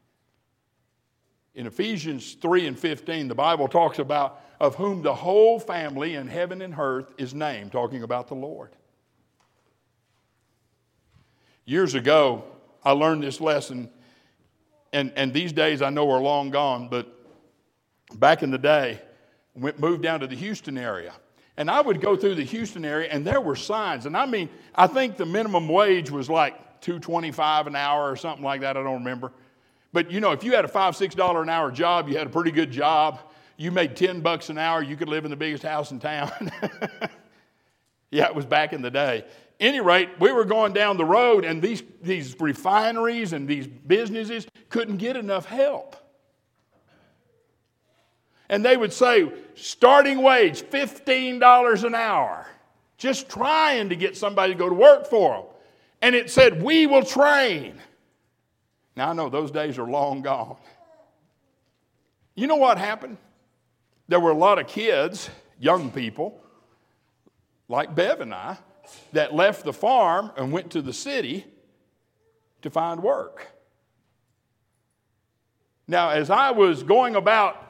In 1.53 1.67
Ephesians 1.67 2.35
3 2.35 2.67
and 2.67 2.79
15, 2.79 3.27
the 3.27 3.35
Bible 3.35 3.67
talks 3.67 3.99
about 3.99 4.39
of 4.61 4.75
whom 4.75 5.01
the 5.01 5.15
whole 5.15 5.59
family 5.59 6.15
in 6.15 6.29
heaven 6.29 6.61
and 6.61 6.73
earth 6.79 7.13
is 7.17 7.33
named, 7.33 7.73
talking 7.73 8.03
about 8.03 8.29
the 8.29 8.35
Lord. 8.35 8.71
Years 11.65 11.93
ago, 11.93 12.45
I 12.85 12.91
learned 12.91 13.21
this 13.21 13.41
lesson, 13.41 13.89
and, 14.93 15.11
and 15.15 15.33
these 15.33 15.53
days 15.53 15.81
I 15.81 15.89
know 15.89 16.09
are 16.11 16.21
long 16.21 16.49
gone, 16.49 16.87
but 16.89 17.07
back 18.15 18.43
in 18.43 18.51
the 18.51 18.57
day, 18.57 19.01
went, 19.55 19.79
moved 19.79 20.03
down 20.03 20.19
to 20.21 20.27
the 20.27 20.35
Houston 20.35 20.77
area. 20.77 21.13
And 21.57 21.71
I 21.71 21.81
would 21.81 22.01
go 22.01 22.15
through 22.15 22.35
the 22.35 22.43
Houston 22.43 22.85
area, 22.85 23.09
and 23.11 23.25
there 23.25 23.41
were 23.41 23.55
signs. 23.55 24.05
And 24.05 24.15
I 24.15 24.25
mean, 24.25 24.49
I 24.75 24.87
think 24.87 25.17
the 25.17 25.25
minimum 25.25 25.67
wage 25.67 26.11
was 26.11 26.29
like 26.29 26.81
225 26.81 27.67
an 27.67 27.75
hour 27.75 28.11
or 28.11 28.15
something 28.15 28.43
like 28.43 28.61
that. 28.61 28.77
I 28.77 28.83
don't 28.83 28.99
remember. 28.99 29.31
But 29.91 30.11
you 30.11 30.19
know, 30.19 30.31
if 30.31 30.43
you 30.43 30.53
had 30.53 30.65
a 30.65 30.67
five, 30.67 30.95
six 30.95 31.15
dollar 31.15 31.41
an 31.41 31.49
hour 31.49 31.71
job, 31.71 32.07
you 32.07 32.17
had 32.17 32.27
a 32.27 32.29
pretty 32.29 32.51
good 32.51 32.71
job, 32.71 33.19
you 33.57 33.71
made 33.71 33.95
10 33.95 34.21
bucks 34.21 34.49
an 34.49 34.57
hour, 34.57 34.83
you 34.83 34.95
could 34.95 35.09
live 35.09 35.25
in 35.25 35.31
the 35.31 35.37
biggest 35.37 35.63
house 35.63 35.91
in 35.91 35.99
town. 35.99 36.31
yeah, 38.11 38.25
it 38.25 38.35
was 38.35 38.45
back 38.45 38.73
in 38.73 38.83
the 38.83 38.91
day. 38.91 39.25
Any 39.59 39.79
rate, 39.79 40.09
we 40.19 40.31
were 40.31 40.45
going 40.45 40.73
down 40.73 40.97
the 40.97 41.05
road, 41.05 41.43
and 41.43 41.61
these, 41.61 41.81
these 42.01 42.39
refineries 42.39 43.33
and 43.33 43.47
these 43.47 43.67
businesses 43.67 44.47
couldn't 44.69 44.97
get 44.97 45.15
enough 45.15 45.45
help. 45.45 45.95
And 48.49 48.63
they 48.63 48.77
would 48.77 48.93
say, 48.93 49.31
starting 49.55 50.21
wage, 50.21 50.61
$15 50.61 51.83
an 51.83 51.95
hour, 51.95 52.47
just 52.97 53.29
trying 53.29 53.89
to 53.89 53.95
get 53.95 54.15
somebody 54.15 54.53
to 54.53 54.59
go 54.59 54.69
to 54.69 54.75
work 54.75 55.07
for 55.07 55.35
them 55.35 55.45
and 56.01 56.15
it 56.15 56.29
said, 56.29 56.61
We 56.61 56.87
will 56.87 57.03
train. 57.03 57.75
Now 58.95 59.09
I 59.09 59.13
know 59.13 59.29
those 59.29 59.51
days 59.51 59.77
are 59.77 59.87
long 59.87 60.21
gone. 60.21 60.57
You 62.35 62.47
know 62.47 62.55
what 62.55 62.77
happened? 62.77 63.17
There 64.07 64.19
were 64.19 64.31
a 64.31 64.37
lot 64.37 64.59
of 64.59 64.67
kids, 64.67 65.29
young 65.59 65.91
people, 65.91 66.39
like 67.67 67.93
Bev 67.93 68.21
and 68.21 68.33
I, 68.33 68.57
that 69.13 69.33
left 69.33 69.63
the 69.63 69.73
farm 69.73 70.31
and 70.37 70.51
went 70.51 70.71
to 70.71 70.81
the 70.81 70.93
city 70.93 71.45
to 72.61 72.69
find 72.69 73.01
work. 73.01 73.47
Now, 75.87 76.09
as 76.09 76.29
I 76.29 76.51
was 76.51 76.83
going 76.83 77.15
about 77.15 77.63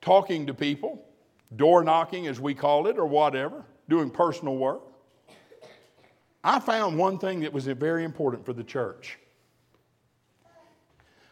talking 0.00 0.46
to 0.46 0.54
people, 0.54 1.04
door 1.54 1.82
knocking 1.82 2.26
as 2.26 2.38
we 2.40 2.54
call 2.54 2.86
it, 2.86 2.98
or 2.98 3.06
whatever, 3.06 3.64
doing 3.88 4.10
personal 4.10 4.56
work, 4.56 4.82
I 6.42 6.60
found 6.60 6.96
one 6.96 7.18
thing 7.18 7.40
that 7.40 7.52
was 7.52 7.66
very 7.66 8.04
important 8.04 8.46
for 8.46 8.52
the 8.52 8.64
church. 8.64 9.18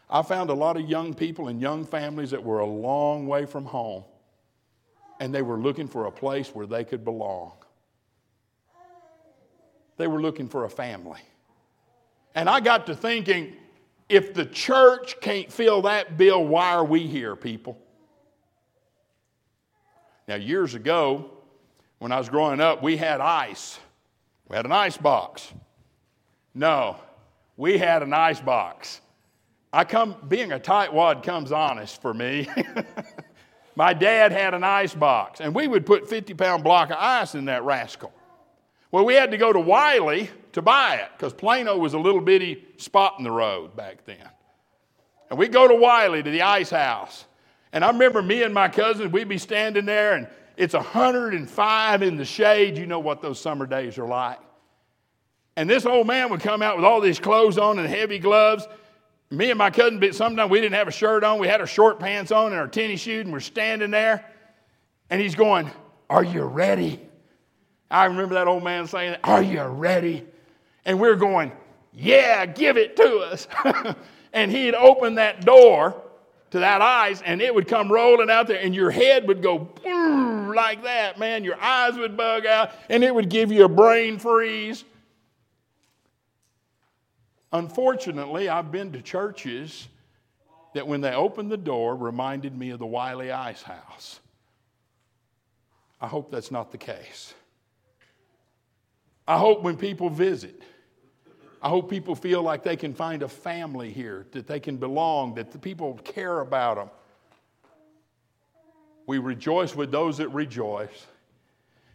I 0.09 0.21
found 0.21 0.49
a 0.49 0.53
lot 0.53 0.75
of 0.75 0.89
young 0.89 1.13
people 1.13 1.47
and 1.47 1.61
young 1.61 1.85
families 1.85 2.31
that 2.31 2.43
were 2.43 2.59
a 2.59 2.65
long 2.65 3.27
way 3.27 3.45
from 3.45 3.65
home, 3.65 4.03
and 5.19 5.33
they 5.33 5.41
were 5.41 5.57
looking 5.57 5.87
for 5.87 6.07
a 6.07 6.11
place 6.11 6.49
where 6.53 6.67
they 6.67 6.83
could 6.83 7.05
belong. 7.05 7.53
They 9.99 10.07
were 10.07 10.21
looking 10.21 10.47
for 10.47 10.63
a 10.63 10.69
family. 10.69 11.19
And 12.33 12.49
I 12.49 12.61
got 12.61 12.85
to 12.85 12.95
thinking 12.95 13.57
if 14.07 14.33
the 14.33 14.45
church 14.45 15.19
can't 15.19 15.51
fill 15.51 15.81
that 15.81 16.17
bill, 16.17 16.43
why 16.43 16.71
are 16.71 16.85
we 16.85 17.05
here, 17.05 17.35
people? 17.35 17.77
Now, 20.25 20.35
years 20.35 20.73
ago, 20.73 21.29
when 21.97 22.13
I 22.13 22.17
was 22.17 22.29
growing 22.29 22.61
up, 22.61 22.81
we 22.81 22.95
had 22.95 23.19
ice. 23.19 23.77
We 24.47 24.55
had 24.55 24.63
an 24.63 24.71
ice 24.71 24.95
box. 24.95 25.53
No, 26.55 26.95
we 27.57 27.77
had 27.77 28.01
an 28.01 28.13
ice 28.13 28.39
box. 28.39 29.01
I 29.73 29.83
come, 29.83 30.15
being 30.29 30.53
a 30.53 30.59
tightwad 30.59 31.23
comes 31.23 31.51
honest 31.51 32.01
for 32.01 32.13
me. 32.13 32.47
My 33.75 33.93
dad 33.93 34.31
had 34.31 34.53
an 34.53 34.63
ice 34.63 34.93
box, 34.93 35.41
and 35.41 35.53
we 35.53 35.67
would 35.67 35.85
put 35.85 36.09
50 36.09 36.35
pound 36.35 36.63
block 36.63 36.89
of 36.89 36.97
ice 36.97 37.35
in 37.35 37.45
that 37.45 37.63
rascal. 37.63 38.13
Well, 38.91 39.05
we 39.05 39.13
had 39.13 39.31
to 39.31 39.37
go 39.37 39.53
to 39.53 39.59
Wylie 39.59 40.29
to 40.53 40.61
buy 40.61 40.95
it 40.95 41.09
because 41.15 41.33
Plano 41.33 41.77
was 41.77 41.93
a 41.93 41.99
little 41.99 42.21
bitty 42.21 42.65
spot 42.77 43.15
in 43.17 43.23
the 43.23 43.31
road 43.31 43.75
back 43.75 44.05
then. 44.05 44.27
And 45.29 45.37
we'd 45.37 45.51
go 45.51 45.67
to 45.67 45.75
Wylie 45.75 46.23
to 46.23 46.31
the 46.31 46.41
ice 46.41 46.71
house. 46.71 47.25
And 47.71 47.85
I 47.85 47.91
remember 47.91 48.21
me 48.21 48.41
and 48.41 48.53
my 48.53 48.67
cousins, 48.67 49.11
we'd 49.11 49.29
be 49.29 49.37
standing 49.37 49.85
there, 49.85 50.13
and 50.13 50.27
it's 50.57 50.73
105 50.73 52.01
in 52.01 52.17
the 52.17 52.25
shade. 52.25 52.77
You 52.77 52.87
know 52.87 52.99
what 52.99 53.21
those 53.21 53.39
summer 53.39 53.67
days 53.67 53.97
are 53.99 54.07
like. 54.07 54.39
And 55.55 55.69
this 55.69 55.85
old 55.85 56.07
man 56.07 56.29
would 56.31 56.41
come 56.41 56.61
out 56.61 56.77
with 56.77 56.85
all 56.85 56.99
these 56.99 57.19
clothes 57.19 57.57
on 57.57 57.77
and 57.77 57.87
heavy 57.87 58.17
gloves. 58.17 58.67
Me 59.29 59.51
and 59.51 59.57
my 59.57 59.69
cousin, 59.69 60.01
sometimes 60.13 60.49
we 60.49 60.59
didn't 60.59 60.75
have 60.75 60.87
a 60.87 60.91
shirt 60.91 61.23
on. 61.23 61.37
We 61.37 61.47
had 61.47 61.61
our 61.61 61.67
short 61.67 61.99
pants 61.99 62.31
on 62.31 62.47
and 62.47 62.55
our 62.55 62.67
tennis 62.67 63.01
shoes, 63.01 63.25
and 63.25 63.31
we're 63.31 63.39
standing 63.39 63.91
there. 63.91 64.25
And 65.11 65.21
he's 65.21 65.35
going, 65.35 65.69
Are 66.09 66.23
you 66.23 66.41
ready? 66.41 67.08
I 67.91 68.05
remember 68.05 68.35
that 68.35 68.47
old 68.47 68.63
man 68.63 68.87
saying, 68.87 69.17
Are 69.23 69.41
you 69.41 69.61
ready? 69.63 70.25
And 70.85 70.99
we're 70.99 71.15
going, 71.15 71.51
Yeah, 71.93 72.45
give 72.45 72.77
it 72.77 72.95
to 72.97 73.17
us. 73.19 73.47
and 74.33 74.51
he'd 74.51 74.75
open 74.75 75.15
that 75.15 75.45
door 75.45 76.01
to 76.51 76.59
that 76.59 76.81
ice, 76.81 77.21
and 77.21 77.41
it 77.41 77.53
would 77.53 77.67
come 77.67 77.91
rolling 77.91 78.29
out 78.29 78.47
there, 78.47 78.59
and 78.59 78.73
your 78.73 78.89
head 78.89 79.27
would 79.27 79.41
go 79.41 79.69
like 80.55 80.83
that, 80.83 81.19
man. 81.19 81.43
Your 81.43 81.59
eyes 81.61 81.95
would 81.95 82.17
bug 82.17 82.45
out, 82.45 82.71
and 82.89 83.03
it 83.03 83.13
would 83.13 83.29
give 83.29 83.51
you 83.51 83.65
a 83.65 83.69
brain 83.69 84.17
freeze. 84.17 84.83
Unfortunately, 87.51 88.49
I've 88.49 88.71
been 88.71 88.91
to 88.93 89.01
churches 89.01 89.87
that 90.73 90.87
when 90.87 91.01
they 91.01 91.13
opened 91.13 91.51
the 91.51 91.57
door 91.57 91.95
reminded 91.95 92.57
me 92.57 92.69
of 92.69 92.79
the 92.79 92.85
Wylie 92.85 93.31
Ice 93.31 93.63
House. 93.63 94.19
I 96.01 96.07
hope 96.07 96.31
that's 96.31 96.51
not 96.51 96.71
the 96.71 96.77
case. 96.77 97.33
I 99.29 99.37
hope 99.37 99.61
when 99.61 99.77
people 99.77 100.09
visit, 100.09 100.63
I 101.61 101.69
hope 101.69 101.87
people 101.87 102.15
feel 102.15 102.41
like 102.41 102.63
they 102.63 102.75
can 102.75 102.95
find 102.95 103.21
a 103.21 103.27
family 103.27 103.91
here, 103.91 104.25
that 104.31 104.47
they 104.47 104.59
can 104.59 104.77
belong, 104.77 105.35
that 105.35 105.51
the 105.51 105.59
people 105.59 105.99
care 106.03 106.39
about 106.39 106.77
them. 106.77 106.89
We 109.05 109.19
rejoice 109.19 109.75
with 109.75 109.91
those 109.91 110.17
that 110.17 110.29
rejoice. 110.29 111.05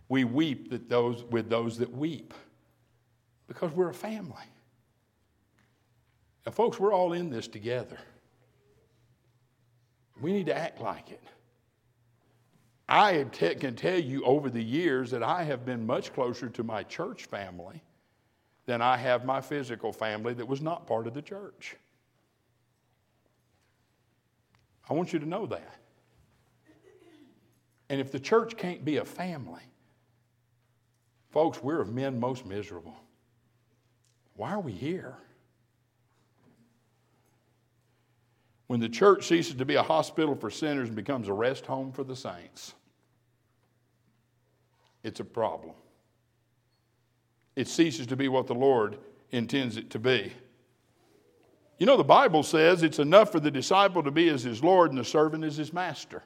We 0.09 0.23
weep 0.23 0.71
that 0.71 0.89
those, 0.89 1.25
with 1.25 1.51
those 1.51 1.77
that 1.79 1.91
weep 1.91 2.33
because 3.49 3.73
we're 3.73 3.91
a 3.91 3.95
family. 3.95 4.47
Now, 6.47 6.53
folks, 6.53 6.79
we're 6.79 6.93
all 6.93 7.15
in 7.15 7.31
this 7.31 7.49
together. 7.49 7.99
We 10.21 10.33
need 10.33 10.47
to 10.47 10.57
act 10.57 10.81
like 10.81 11.11
it. 11.11 11.23
I 12.89 13.25
can 13.25 13.77
tell 13.77 13.99
you 13.99 14.25
over 14.25 14.51
the 14.51 14.63
years 14.63 15.11
that 15.13 15.23
I 15.23 15.43
have 15.45 15.65
been 15.65 15.87
much 15.87 16.13
closer 16.13 16.49
to 16.51 16.63
my 16.63 16.83
church 16.83 17.25
family 17.25 17.83
than 18.67 18.83
I 18.83 18.97
have 18.97 19.25
my 19.25 19.41
physical 19.41 19.93
family 19.93 20.35
that 20.35 20.47
was 20.47 20.61
not 20.61 20.87
part 20.87 21.07
of 21.07 21.15
the 21.15 21.23
church. 21.23 21.77
I 24.89 24.93
want 24.93 25.13
you 25.13 25.19
to 25.19 25.27
know 25.27 25.47
that. 25.47 25.77
And 27.89 28.01
if 28.01 28.13
the 28.13 28.21
church 28.21 28.57
can't 28.57 28.85
be 28.85 28.99
a 28.99 29.05
family, 29.05 29.63
folks, 31.31 31.63
we're 31.63 31.81
of 31.81 31.93
men 31.93 32.19
most 32.19 32.45
miserable. 32.45 32.97
Why 34.37 34.51
are 34.51 34.61
we 34.61 34.73
here? 34.73 35.17
When 38.67 38.81
the 38.81 38.89
church 38.89 39.27
ceases 39.27 39.55
to 39.57 39.65
be 39.65 39.75
a 39.75 39.83
hospital 39.83 40.35
for 40.35 40.51
sinners 40.51 40.89
and 40.89 40.97
becomes 40.97 41.29
a 41.29 41.33
rest 41.33 41.67
home 41.67 41.93
for 41.93 42.03
the 42.03 42.17
saints, 42.17 42.75
it's 45.03 45.21
a 45.21 45.25
problem. 45.25 45.75
It 47.57 47.69
ceases 47.69 48.07
to 48.09 48.17
be 48.17 48.29
what 48.29 48.47
the 48.47 48.55
Lord 48.55 48.97
intends 49.31 49.77
it 49.77 49.91
to 49.91 49.99
be. 49.99 50.33
You 51.79 51.87
know, 51.87 51.97
the 51.97 52.05
Bible 52.05 52.43
says 52.43 52.83
it's 52.83 52.99
enough 52.99 53.33
for 53.33 53.41
the 53.41 53.51
disciple 53.51 54.03
to 54.03 54.11
be 54.11 54.29
as 54.29 54.43
his 54.43 54.63
Lord 54.63 54.91
and 54.91 54.99
the 54.99 55.05
servant 55.05 55.45
as 55.45 55.57
his 55.57 55.73
master. 55.73 56.23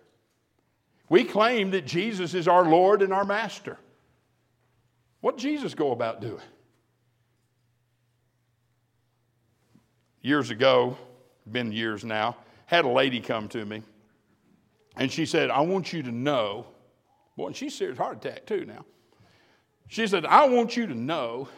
We 1.09 1.25
claim 1.25 1.71
that 1.71 1.87
Jesus 1.87 2.35
is 2.35 2.47
our 2.47 2.65
Lord 2.65 3.03
and 3.03 3.13
our 3.13 3.25
master. 3.25 3.79
What 5.21 5.39
did 5.39 5.43
Jesus 5.43 5.75
go 5.75 5.93
about 5.93 6.21
doing? 6.21 6.43
Years 10.21 10.51
ago, 10.51 10.97
been 11.53 11.73
years 11.73 12.05
now, 12.05 12.37
had 12.67 12.85
a 12.85 12.89
lady 12.89 13.21
come 13.21 13.49
to 13.49 13.65
me, 13.65 13.83
and 14.97 15.11
she 15.11 15.27
said, 15.27 15.51
I 15.51 15.61
want 15.61 15.93
you 15.93 16.03
to 16.03 16.13
know, 16.13 16.67
boy, 17.37 17.49
and 17.49 17.57
she's 17.57 17.75
serious 17.75 17.99
heart 17.99 18.25
attack 18.25 18.47
too 18.47 18.65
now. 18.65 18.85
She 19.89 20.07
said, 20.07 20.27
I 20.27 20.47
want 20.49 20.77
you 20.77 20.87
to 20.87 20.95
know 20.95 21.49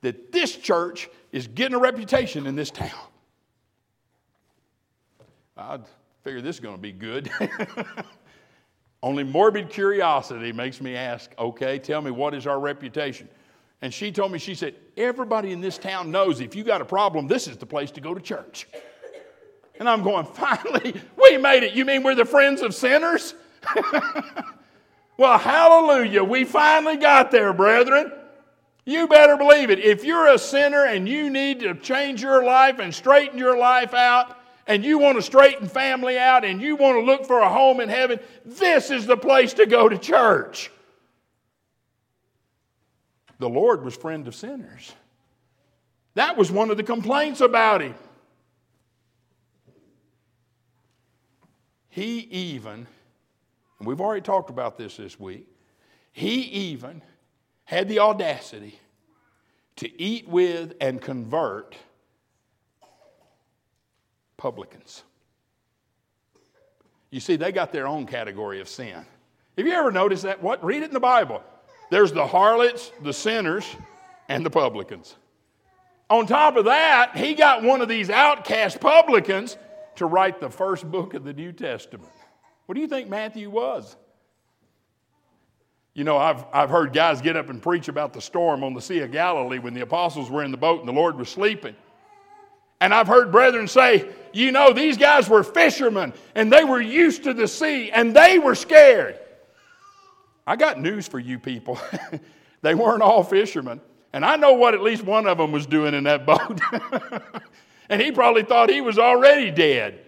that 0.00 0.32
this 0.32 0.56
church 0.56 1.08
is 1.32 1.46
getting 1.46 1.74
a 1.74 1.78
reputation 1.78 2.46
in 2.46 2.56
this 2.56 2.70
town. 2.70 2.90
I 5.56 5.78
figured 6.22 6.44
this 6.44 6.56
is 6.56 6.60
going 6.60 6.76
to 6.76 6.80
be 6.80 6.92
good. 6.92 7.30
Only 9.02 9.24
morbid 9.24 9.70
curiosity 9.70 10.52
makes 10.52 10.80
me 10.80 10.96
ask, 10.96 11.32
okay, 11.38 11.78
tell 11.78 12.00
me 12.00 12.10
what 12.10 12.34
is 12.34 12.46
our 12.46 12.58
reputation? 12.58 13.28
And 13.82 13.94
she 13.94 14.10
told 14.10 14.32
me, 14.32 14.38
she 14.38 14.54
said, 14.54 14.74
everybody 14.96 15.52
in 15.52 15.60
this 15.60 15.78
town 15.78 16.10
knows 16.10 16.40
if 16.40 16.56
you 16.56 16.64
got 16.64 16.80
a 16.80 16.84
problem, 16.84 17.28
this 17.28 17.46
is 17.46 17.56
the 17.56 17.66
place 17.66 17.90
to 17.92 18.00
go 18.00 18.12
to 18.12 18.20
church. 18.20 18.66
And 19.78 19.88
I'm 19.88 20.02
going, 20.02 20.26
finally, 20.26 21.00
we 21.16 21.38
made 21.38 21.62
it. 21.62 21.72
You 21.72 21.84
mean 21.84 22.02
we're 22.02 22.14
the 22.14 22.24
friends 22.24 22.62
of 22.62 22.74
sinners? 22.74 23.34
well, 25.16 25.38
hallelujah. 25.38 26.24
We 26.24 26.44
finally 26.44 26.96
got 26.96 27.30
there, 27.30 27.52
brethren. 27.52 28.12
You 28.84 29.06
better 29.06 29.36
believe 29.36 29.70
it. 29.70 29.78
If 29.78 30.04
you're 30.04 30.28
a 30.28 30.38
sinner 30.38 30.84
and 30.84 31.08
you 31.08 31.30
need 31.30 31.60
to 31.60 31.74
change 31.74 32.22
your 32.22 32.42
life 32.42 32.78
and 32.78 32.94
straighten 32.94 33.38
your 33.38 33.56
life 33.58 33.94
out, 33.94 34.36
and 34.66 34.84
you 34.84 34.98
want 34.98 35.16
to 35.16 35.22
straighten 35.22 35.66
family 35.66 36.18
out, 36.18 36.44
and 36.44 36.60
you 36.60 36.76
want 36.76 36.96
to 36.96 37.02
look 37.02 37.26
for 37.26 37.40
a 37.40 37.48
home 37.48 37.80
in 37.80 37.88
heaven, 37.88 38.20
this 38.44 38.90
is 38.90 39.06
the 39.06 39.16
place 39.16 39.54
to 39.54 39.66
go 39.66 39.88
to 39.88 39.96
church. 39.96 40.70
The 43.38 43.48
Lord 43.48 43.82
was 43.82 43.96
friend 43.96 44.26
of 44.28 44.34
sinners. 44.34 44.92
That 46.14 46.36
was 46.36 46.50
one 46.50 46.70
of 46.70 46.76
the 46.76 46.82
complaints 46.82 47.40
about 47.40 47.80
him. 47.80 47.94
He 51.98 52.28
even, 52.30 52.86
and 53.80 53.88
we've 53.88 54.00
already 54.00 54.20
talked 54.20 54.50
about 54.50 54.78
this 54.78 54.98
this 54.98 55.18
week, 55.18 55.48
he 56.12 56.42
even 56.42 57.02
had 57.64 57.88
the 57.88 57.98
audacity 57.98 58.78
to 59.74 60.00
eat 60.00 60.28
with 60.28 60.74
and 60.80 61.02
convert 61.02 61.74
publicans. 64.36 65.02
You 67.10 67.18
see, 67.18 67.34
they 67.34 67.50
got 67.50 67.72
their 67.72 67.88
own 67.88 68.06
category 68.06 68.60
of 68.60 68.68
sin. 68.68 69.04
Have 69.56 69.66
you 69.66 69.72
ever 69.72 69.90
noticed 69.90 70.22
that? 70.22 70.40
What? 70.40 70.62
Read 70.64 70.84
it 70.84 70.90
in 70.90 70.94
the 70.94 71.00
Bible. 71.00 71.42
There's 71.90 72.12
the 72.12 72.28
harlots, 72.28 72.92
the 73.02 73.12
sinners, 73.12 73.66
and 74.28 74.46
the 74.46 74.50
publicans. 74.50 75.16
On 76.08 76.28
top 76.28 76.54
of 76.54 76.66
that, 76.66 77.16
he 77.16 77.34
got 77.34 77.64
one 77.64 77.80
of 77.80 77.88
these 77.88 78.08
outcast 78.08 78.80
publicans 78.80 79.56
to 79.98 80.06
write 80.06 80.40
the 80.40 80.50
first 80.50 80.90
book 80.90 81.14
of 81.14 81.24
the 81.24 81.32
New 81.32 81.52
Testament. 81.52 82.10
What 82.66 82.74
do 82.74 82.80
you 82.80 82.88
think 82.88 83.08
Matthew 83.08 83.50
was? 83.50 83.96
You 85.94 86.04
know, 86.04 86.16
I've, 86.16 86.44
I've 86.52 86.70
heard 86.70 86.92
guys 86.92 87.20
get 87.20 87.36
up 87.36 87.48
and 87.48 87.60
preach 87.60 87.88
about 87.88 88.12
the 88.12 88.20
storm 88.20 88.62
on 88.62 88.74
the 88.74 88.80
Sea 88.80 89.00
of 89.00 89.10
Galilee 89.10 89.58
when 89.58 89.74
the 89.74 89.80
apostles 89.80 90.30
were 90.30 90.44
in 90.44 90.50
the 90.50 90.56
boat 90.56 90.80
and 90.80 90.88
the 90.88 90.92
Lord 90.92 91.16
was 91.16 91.28
sleeping. 91.28 91.74
And 92.80 92.94
I've 92.94 93.08
heard 93.08 93.32
brethren 93.32 93.66
say, 93.66 94.08
you 94.32 94.52
know, 94.52 94.72
these 94.72 94.96
guys 94.96 95.28
were 95.28 95.42
fishermen 95.42 96.12
and 96.34 96.52
they 96.52 96.62
were 96.62 96.80
used 96.80 97.24
to 97.24 97.34
the 97.34 97.48
sea 97.48 97.90
and 97.90 98.14
they 98.14 98.38
were 98.38 98.54
scared. 98.54 99.18
I 100.46 100.54
got 100.54 100.80
news 100.80 101.08
for 101.08 101.18
you 101.18 101.38
people. 101.38 101.80
they 102.62 102.74
weren't 102.74 103.02
all 103.02 103.24
fishermen. 103.24 103.80
And 104.12 104.24
I 104.24 104.36
know 104.36 104.52
what 104.54 104.74
at 104.74 104.80
least 104.80 105.02
one 105.02 105.26
of 105.26 105.38
them 105.38 105.52
was 105.52 105.66
doing 105.66 105.94
in 105.94 106.04
that 106.04 106.24
boat. 106.24 106.60
And 107.88 108.02
he 108.02 108.12
probably 108.12 108.42
thought 108.42 108.70
he 108.70 108.80
was 108.80 108.98
already 108.98 109.50
dead. 109.50 110.00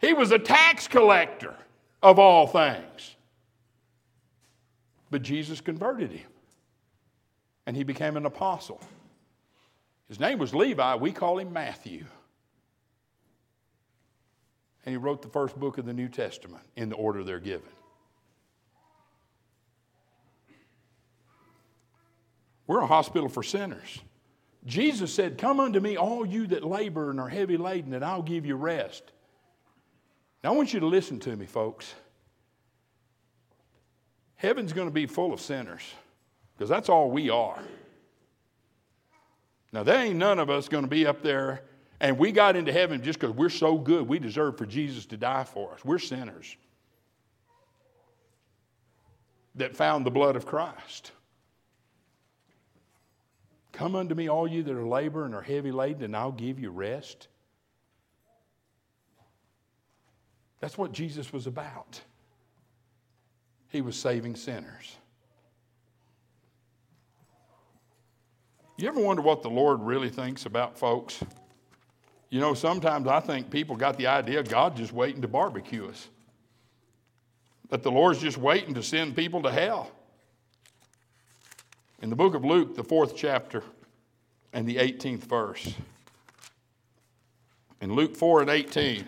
He 0.00 0.12
was 0.12 0.30
a 0.30 0.38
tax 0.38 0.86
collector 0.86 1.54
of 2.02 2.18
all 2.18 2.46
things. 2.46 3.16
But 5.10 5.22
Jesus 5.22 5.60
converted 5.60 6.12
him, 6.12 6.28
and 7.66 7.74
he 7.76 7.82
became 7.82 8.16
an 8.16 8.26
apostle. 8.26 8.80
His 10.08 10.20
name 10.20 10.38
was 10.38 10.54
Levi. 10.54 10.96
We 10.96 11.12
call 11.12 11.38
him 11.38 11.52
Matthew. 11.52 12.04
And 14.84 14.92
he 14.92 14.96
wrote 14.96 15.22
the 15.22 15.28
first 15.28 15.58
book 15.58 15.78
of 15.78 15.86
the 15.86 15.92
New 15.92 16.08
Testament 16.08 16.62
in 16.76 16.88
the 16.88 16.96
order 16.96 17.24
they're 17.24 17.40
given. 17.40 17.68
We're 22.66 22.80
a 22.80 22.86
hospital 22.86 23.30
for 23.30 23.42
sinners. 23.42 24.00
Jesus 24.68 25.14
said, 25.14 25.38
Come 25.38 25.60
unto 25.60 25.80
me, 25.80 25.96
all 25.96 26.26
you 26.26 26.46
that 26.48 26.62
labor 26.62 27.10
and 27.10 27.18
are 27.18 27.28
heavy 27.28 27.56
laden, 27.56 27.94
and 27.94 28.04
I'll 28.04 28.22
give 28.22 28.44
you 28.44 28.54
rest. 28.54 29.02
Now, 30.44 30.52
I 30.52 30.56
want 30.56 30.74
you 30.74 30.80
to 30.80 30.86
listen 30.86 31.18
to 31.20 31.34
me, 31.34 31.46
folks. 31.46 31.94
Heaven's 34.36 34.74
going 34.74 34.86
to 34.86 34.92
be 34.92 35.06
full 35.06 35.32
of 35.32 35.40
sinners 35.40 35.82
because 36.54 36.68
that's 36.68 36.90
all 36.90 37.10
we 37.10 37.30
are. 37.30 37.58
Now, 39.72 39.82
there 39.82 40.04
ain't 40.04 40.16
none 40.16 40.38
of 40.38 40.50
us 40.50 40.68
going 40.68 40.84
to 40.84 40.90
be 40.90 41.06
up 41.06 41.22
there, 41.22 41.62
and 41.98 42.18
we 42.18 42.30
got 42.30 42.54
into 42.54 42.72
heaven 42.72 43.02
just 43.02 43.18
because 43.18 43.34
we're 43.34 43.48
so 43.48 43.78
good, 43.78 44.06
we 44.06 44.18
deserve 44.18 44.58
for 44.58 44.66
Jesus 44.66 45.06
to 45.06 45.16
die 45.16 45.44
for 45.44 45.72
us. 45.72 45.84
We're 45.84 45.98
sinners 45.98 46.56
that 49.54 49.74
found 49.74 50.04
the 50.04 50.10
blood 50.10 50.36
of 50.36 50.44
Christ. 50.44 51.12
Come 53.78 53.94
unto 53.94 54.16
me, 54.16 54.28
all 54.28 54.48
you 54.48 54.64
that 54.64 54.74
are 54.74 54.84
labor 54.84 55.24
and 55.24 55.32
are 55.32 55.40
heavy 55.40 55.70
laden, 55.70 56.02
and 56.02 56.16
I'll 56.16 56.32
give 56.32 56.58
you 56.58 56.70
rest. 56.70 57.28
That's 60.58 60.76
what 60.76 60.90
Jesus 60.90 61.32
was 61.32 61.46
about. 61.46 62.00
He 63.68 63.80
was 63.80 63.94
saving 63.94 64.34
sinners. 64.34 64.96
You 68.76 68.88
ever 68.88 68.98
wonder 68.98 69.22
what 69.22 69.44
the 69.44 69.50
Lord 69.50 69.80
really 69.80 70.10
thinks 70.10 70.44
about 70.44 70.76
folks? 70.76 71.22
You 72.30 72.40
know, 72.40 72.54
sometimes 72.54 73.06
I 73.06 73.20
think 73.20 73.48
people 73.48 73.76
got 73.76 73.96
the 73.96 74.08
idea 74.08 74.42
God's 74.42 74.80
just 74.80 74.92
waiting 74.92 75.22
to 75.22 75.28
barbecue 75.28 75.88
us, 75.88 76.08
that 77.68 77.84
the 77.84 77.92
Lord's 77.92 78.18
just 78.18 78.38
waiting 78.38 78.74
to 78.74 78.82
send 78.82 79.14
people 79.14 79.40
to 79.42 79.52
hell. 79.52 79.92
In 82.00 82.10
the 82.10 82.16
book 82.16 82.34
of 82.34 82.44
Luke, 82.44 82.76
the 82.76 82.84
fourth 82.84 83.16
chapter 83.16 83.62
and 84.52 84.66
the 84.66 84.76
18th 84.76 85.24
verse, 85.24 85.74
in 87.80 87.92
Luke 87.92 88.16
4 88.16 88.42
and 88.42 88.50
18, 88.50 89.04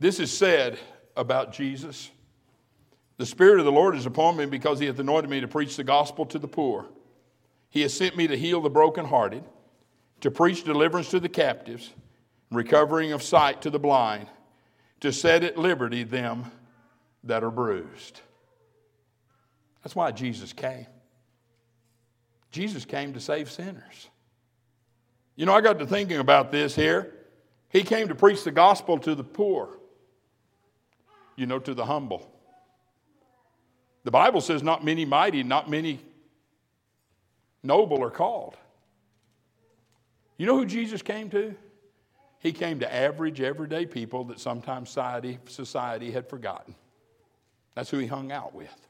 this 0.00 0.18
is 0.18 0.36
said 0.36 0.78
about 1.16 1.52
Jesus. 1.52 2.10
The 3.18 3.26
Spirit 3.26 3.60
of 3.60 3.64
the 3.64 3.72
Lord 3.72 3.94
is 3.94 4.06
upon 4.06 4.36
me 4.36 4.46
because 4.46 4.80
He 4.80 4.86
hath 4.86 4.98
anointed 4.98 5.30
me 5.30 5.40
to 5.40 5.48
preach 5.48 5.76
the 5.76 5.84
gospel 5.84 6.26
to 6.26 6.38
the 6.40 6.48
poor. 6.48 6.86
He 7.70 7.82
has 7.82 7.94
sent 7.94 8.16
me 8.16 8.26
to 8.26 8.36
heal 8.36 8.60
the 8.60 8.70
brokenhearted, 8.70 9.44
to 10.20 10.30
preach 10.30 10.64
deliverance 10.64 11.10
to 11.10 11.20
the 11.20 11.28
captives, 11.28 11.92
recovering 12.50 13.12
of 13.12 13.22
sight 13.22 13.62
to 13.62 13.70
the 13.70 13.78
blind, 13.78 14.26
to 15.00 15.12
set 15.12 15.44
at 15.44 15.56
liberty 15.56 16.02
them 16.02 16.50
that 17.22 17.44
are 17.44 17.50
bruised. 17.50 18.20
That's 19.84 19.94
why 19.94 20.10
Jesus 20.12 20.52
came. 20.54 20.86
Jesus 22.50 22.86
came 22.86 23.12
to 23.12 23.20
save 23.20 23.50
sinners. 23.50 24.08
You 25.36 25.44
know, 25.44 25.52
I 25.52 25.60
got 25.60 25.78
to 25.80 25.86
thinking 25.86 26.18
about 26.18 26.50
this 26.50 26.74
here. 26.74 27.12
He 27.68 27.82
came 27.82 28.08
to 28.08 28.14
preach 28.14 28.44
the 28.44 28.50
gospel 28.50 28.98
to 29.00 29.14
the 29.14 29.24
poor, 29.24 29.68
you 31.36 31.46
know, 31.46 31.58
to 31.58 31.74
the 31.74 31.84
humble. 31.84 32.30
The 34.04 34.10
Bible 34.10 34.40
says, 34.40 34.62
not 34.62 34.84
many 34.84 35.04
mighty, 35.04 35.42
not 35.42 35.68
many 35.68 36.00
noble 37.62 38.02
are 38.02 38.10
called. 38.10 38.56
You 40.38 40.46
know 40.46 40.56
who 40.56 40.66
Jesus 40.66 41.02
came 41.02 41.28
to? 41.30 41.54
He 42.38 42.52
came 42.52 42.80
to 42.80 42.94
average, 42.94 43.40
everyday 43.40 43.86
people 43.86 44.24
that 44.24 44.40
sometimes 44.40 44.88
society, 44.88 45.38
society 45.46 46.10
had 46.10 46.28
forgotten. 46.28 46.74
That's 47.74 47.90
who 47.90 47.98
he 47.98 48.06
hung 48.06 48.32
out 48.32 48.54
with. 48.54 48.88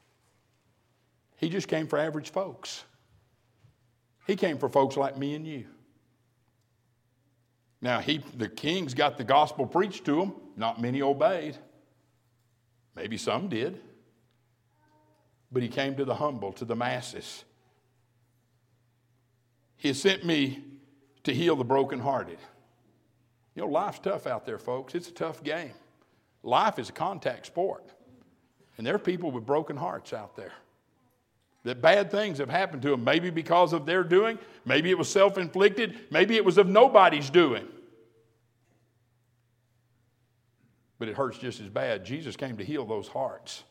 He 1.37 1.49
just 1.49 1.67
came 1.67 1.87
for 1.87 1.99
average 1.99 2.31
folks. 2.31 2.83
He 4.27 4.35
came 4.35 4.57
for 4.57 4.69
folks 4.69 4.97
like 4.97 5.17
me 5.17 5.35
and 5.35 5.45
you. 5.45 5.65
Now, 7.81 7.99
he, 7.99 8.23
the 8.35 8.49
kings 8.49 8.93
got 8.93 9.17
the 9.17 9.23
gospel 9.23 9.67
preached 9.67 10.05
to 10.05 10.15
them. 10.15 10.33
Not 10.55 10.81
many 10.81 11.01
obeyed. 11.01 11.57
Maybe 12.95 13.17
some 13.17 13.49
did 13.49 13.79
but 15.55 15.63
he 15.63 15.69
came 15.69 15.95
to 15.95 16.03
the 16.03 16.15
humble, 16.15 16.51
to 16.51 16.65
the 16.65 16.75
masses. 16.75 17.45
He 19.77 19.93
sent 19.93 20.25
me 20.25 20.63
to 21.23 21.33
heal 21.33 21.55
the 21.55 21.63
brokenhearted. 21.63 22.39
You 23.55 23.61
know, 23.61 23.69
life's 23.69 23.99
tough 23.99 24.27
out 24.27 24.45
there, 24.45 24.57
folks. 24.57 24.95
It's 24.95 25.07
a 25.07 25.13
tough 25.13 25.43
game. 25.43 25.71
Life 26.43 26.77
is 26.77 26.89
a 26.89 26.91
contact 26.91 27.45
sport. 27.45 27.89
And 28.77 28.85
there 28.85 28.95
are 28.95 28.99
people 28.99 29.31
with 29.31 29.45
broken 29.45 29.77
hearts 29.77 30.11
out 30.11 30.35
there. 30.35 30.51
That 31.65 31.81
bad 31.81 32.09
things 32.09 32.37
have 32.37 32.49
happened 32.49 32.81
to 32.83 32.91
them, 32.91 33.03
maybe 33.03 33.29
because 33.29 33.73
of 33.73 33.85
their 33.85 34.03
doing, 34.03 34.39
maybe 34.65 34.89
it 34.89 34.97
was 34.97 35.09
self 35.09 35.37
inflicted, 35.37 35.99
maybe 36.09 36.37
it 36.37 36.45
was 36.45 36.57
of 36.57 36.67
nobody's 36.67 37.29
doing. 37.29 37.67
But 40.97 41.09
it 41.09 41.15
hurts 41.17 41.37
just 41.37 41.59
as 41.59 41.67
bad. 41.67 42.05
Jesus 42.05 42.37
came 42.37 42.57
to 42.57 42.63
heal 42.63 42.85
those 42.85 43.09
hearts. 43.09 43.63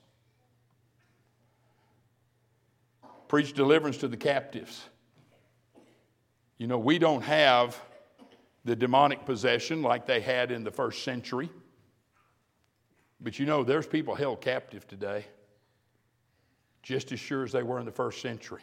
preach 3.35 3.52
deliverance 3.52 3.96
to 3.96 4.07
the 4.07 4.16
captives. 4.16 4.85
You 6.57 6.68
know, 6.68 6.78
we 6.78 7.00
don't 7.00 7.22
have 7.22 7.76
the 8.64 8.76
demonic 8.76 9.24
possession 9.24 9.83
like 9.83 10.07
they 10.07 10.20
had 10.20 10.52
in 10.52 10.62
the 10.62 10.70
first 10.70 11.02
century. 11.02 11.50
But 13.20 13.40
you 13.40 13.46
know, 13.46 13.64
there's 13.64 13.88
people 13.88 14.14
held 14.14 14.40
captive 14.40 14.87
today, 14.87 15.24
just 16.85 17.11
as 17.11 17.18
sure 17.18 17.42
as 17.42 17.51
they 17.51 17.64
were 17.64 17.81
in 17.81 17.87
the 17.87 17.90
first 17.90 18.20
century. 18.20 18.62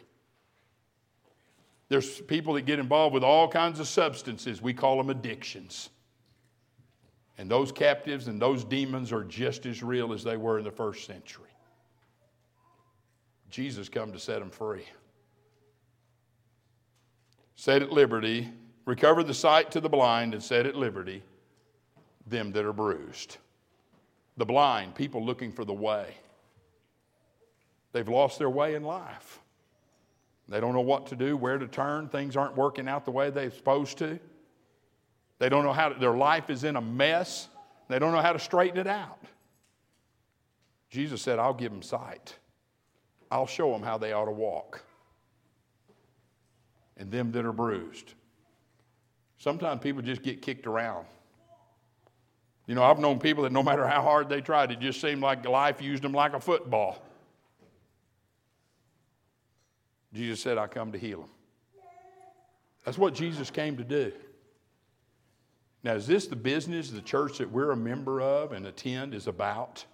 There's 1.88 2.22
people 2.22 2.54
that 2.54 2.62
get 2.62 2.78
involved 2.78 3.12
with 3.12 3.24
all 3.24 3.48
kinds 3.48 3.80
of 3.80 3.88
substances. 3.88 4.62
We 4.62 4.72
call 4.72 4.96
them 4.96 5.10
addictions. 5.10 5.90
And 7.36 7.50
those 7.50 7.72
captives 7.72 8.28
and 8.28 8.40
those 8.40 8.64
demons 8.64 9.12
are 9.12 9.24
just 9.24 9.66
as 9.66 9.82
real 9.82 10.14
as 10.14 10.22
they 10.24 10.36
were 10.36 10.58
in 10.58 10.64
the 10.64 10.70
first 10.70 11.04
century. 11.04 11.50
Jesus 13.50 13.90
come 13.90 14.12
to 14.12 14.18
set 14.18 14.38
them 14.38 14.50
free. 14.50 14.86
Set 17.56 17.82
at 17.82 17.92
liberty, 17.92 18.48
recover 18.86 19.22
the 19.22 19.34
sight 19.34 19.70
to 19.72 19.80
the 19.80 19.88
blind, 19.88 20.32
and 20.32 20.42
set 20.42 20.64
at 20.64 20.76
liberty 20.76 21.22
them 22.26 22.52
that 22.52 22.64
are 22.64 22.72
bruised. 22.72 23.36
The 24.36 24.46
blind, 24.46 24.94
people 24.94 25.24
looking 25.24 25.52
for 25.52 25.64
the 25.64 25.74
way. 25.74 26.14
They've 27.92 28.08
lost 28.08 28.38
their 28.38 28.50
way 28.50 28.74
in 28.74 28.82
life. 28.82 29.40
They 30.48 30.60
don't 30.60 30.74
know 30.74 30.80
what 30.80 31.06
to 31.08 31.16
do, 31.16 31.36
where 31.36 31.58
to 31.58 31.66
turn. 31.66 32.08
Things 32.08 32.36
aren't 32.36 32.56
working 32.56 32.88
out 32.88 33.04
the 33.04 33.10
way 33.10 33.30
they're 33.30 33.50
supposed 33.50 33.98
to. 33.98 34.18
They 35.38 35.48
don't 35.48 35.64
know 35.64 35.72
how 35.72 35.90
to, 35.90 35.98
their 35.98 36.16
life 36.16 36.50
is 36.50 36.64
in 36.64 36.76
a 36.76 36.80
mess. 36.80 37.48
They 37.88 37.98
don't 37.98 38.12
know 38.12 38.20
how 38.20 38.32
to 38.32 38.38
straighten 38.38 38.78
it 38.78 38.86
out. 38.86 39.18
Jesus 40.90 41.22
said, 41.22 41.38
I'll 41.38 41.54
give 41.54 41.72
them 41.72 41.82
sight. 41.82 42.36
I'll 43.30 43.46
show 43.46 43.72
them 43.72 43.82
how 43.82 43.98
they 43.98 44.12
ought 44.12 44.26
to 44.26 44.32
walk. 44.32 44.82
And 46.96 47.10
them 47.10 47.32
that 47.32 47.46
are 47.46 47.52
bruised. 47.52 48.12
Sometimes 49.38 49.80
people 49.82 50.02
just 50.02 50.22
get 50.22 50.42
kicked 50.42 50.66
around. 50.66 51.06
You 52.66 52.74
know, 52.74 52.84
I've 52.84 52.98
known 52.98 53.18
people 53.18 53.42
that 53.44 53.52
no 53.52 53.62
matter 53.62 53.86
how 53.86 54.02
hard 54.02 54.28
they 54.28 54.40
tried, 54.40 54.70
it 54.70 54.80
just 54.80 55.00
seemed 55.00 55.22
like 55.22 55.46
life 55.46 55.82
used 55.82 56.02
them 56.02 56.12
like 56.12 56.34
a 56.34 56.40
football. 56.40 57.02
Jesus 60.12 60.40
said, 60.40 60.58
I 60.58 60.66
come 60.66 60.92
to 60.92 60.98
heal 60.98 61.20
them. 61.20 61.30
That's 62.84 62.98
what 62.98 63.14
Jesus 63.14 63.50
came 63.50 63.76
to 63.76 63.84
do. 63.84 64.12
Now, 65.84 65.94
is 65.94 66.06
this 66.06 66.26
the 66.26 66.36
business 66.36 66.90
the 66.90 67.00
church 67.00 67.38
that 67.38 67.50
we're 67.50 67.70
a 67.70 67.76
member 67.76 68.20
of 68.20 68.52
and 68.52 68.66
attend 68.66 69.14
is 69.14 69.26
about? 69.26 69.84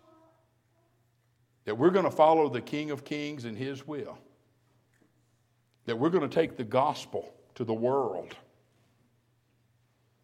that 1.68 1.74
we're 1.74 1.90
going 1.90 2.07
to 2.07 2.11
follow 2.11 2.48
the 2.48 2.62
King 2.62 2.90
of 2.90 3.04
Kings 3.04 3.44
and 3.44 3.54
His 3.54 3.87
will, 3.87 4.16
that 5.85 5.98
we're 5.98 6.09
going 6.09 6.26
to 6.26 6.35
take 6.35 6.57
the 6.57 6.64
gospel 6.64 7.31
to 7.57 7.62
the 7.62 7.74
world, 7.74 8.35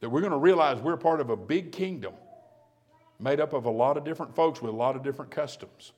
that 0.00 0.08
we're 0.08 0.22
going 0.22 0.32
to 0.32 0.38
realize 0.38 0.78
we're 0.78 0.96
part 0.96 1.20
of 1.20 1.28
a 1.28 1.36
big 1.36 1.70
kingdom 1.70 2.14
made 3.20 3.40
up 3.40 3.52
of 3.52 3.66
a 3.66 3.70
lot 3.70 3.98
of 3.98 4.04
different 4.04 4.34
folks 4.34 4.62
with 4.62 4.72
a 4.72 4.76
lot 4.76 4.96
of 4.96 5.02
different 5.02 5.30
customs. 5.30 5.92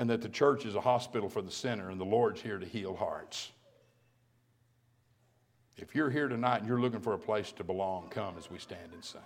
And 0.00 0.08
that 0.08 0.22
the 0.22 0.30
church 0.30 0.64
is 0.64 0.76
a 0.76 0.80
hospital 0.80 1.28
for 1.28 1.42
the 1.42 1.50
sinner 1.50 1.90
and 1.90 2.00
the 2.00 2.06
Lord's 2.06 2.40
here 2.40 2.58
to 2.58 2.64
heal 2.64 2.96
hearts. 2.96 3.52
If 5.76 5.94
you're 5.94 6.08
here 6.08 6.26
tonight 6.26 6.60
and 6.60 6.66
you're 6.66 6.80
looking 6.80 7.00
for 7.00 7.12
a 7.12 7.18
place 7.18 7.52
to 7.52 7.64
belong, 7.64 8.08
come 8.08 8.34
as 8.38 8.50
we 8.50 8.58
stand 8.58 8.94
and 8.94 9.04
sing. 9.04 9.20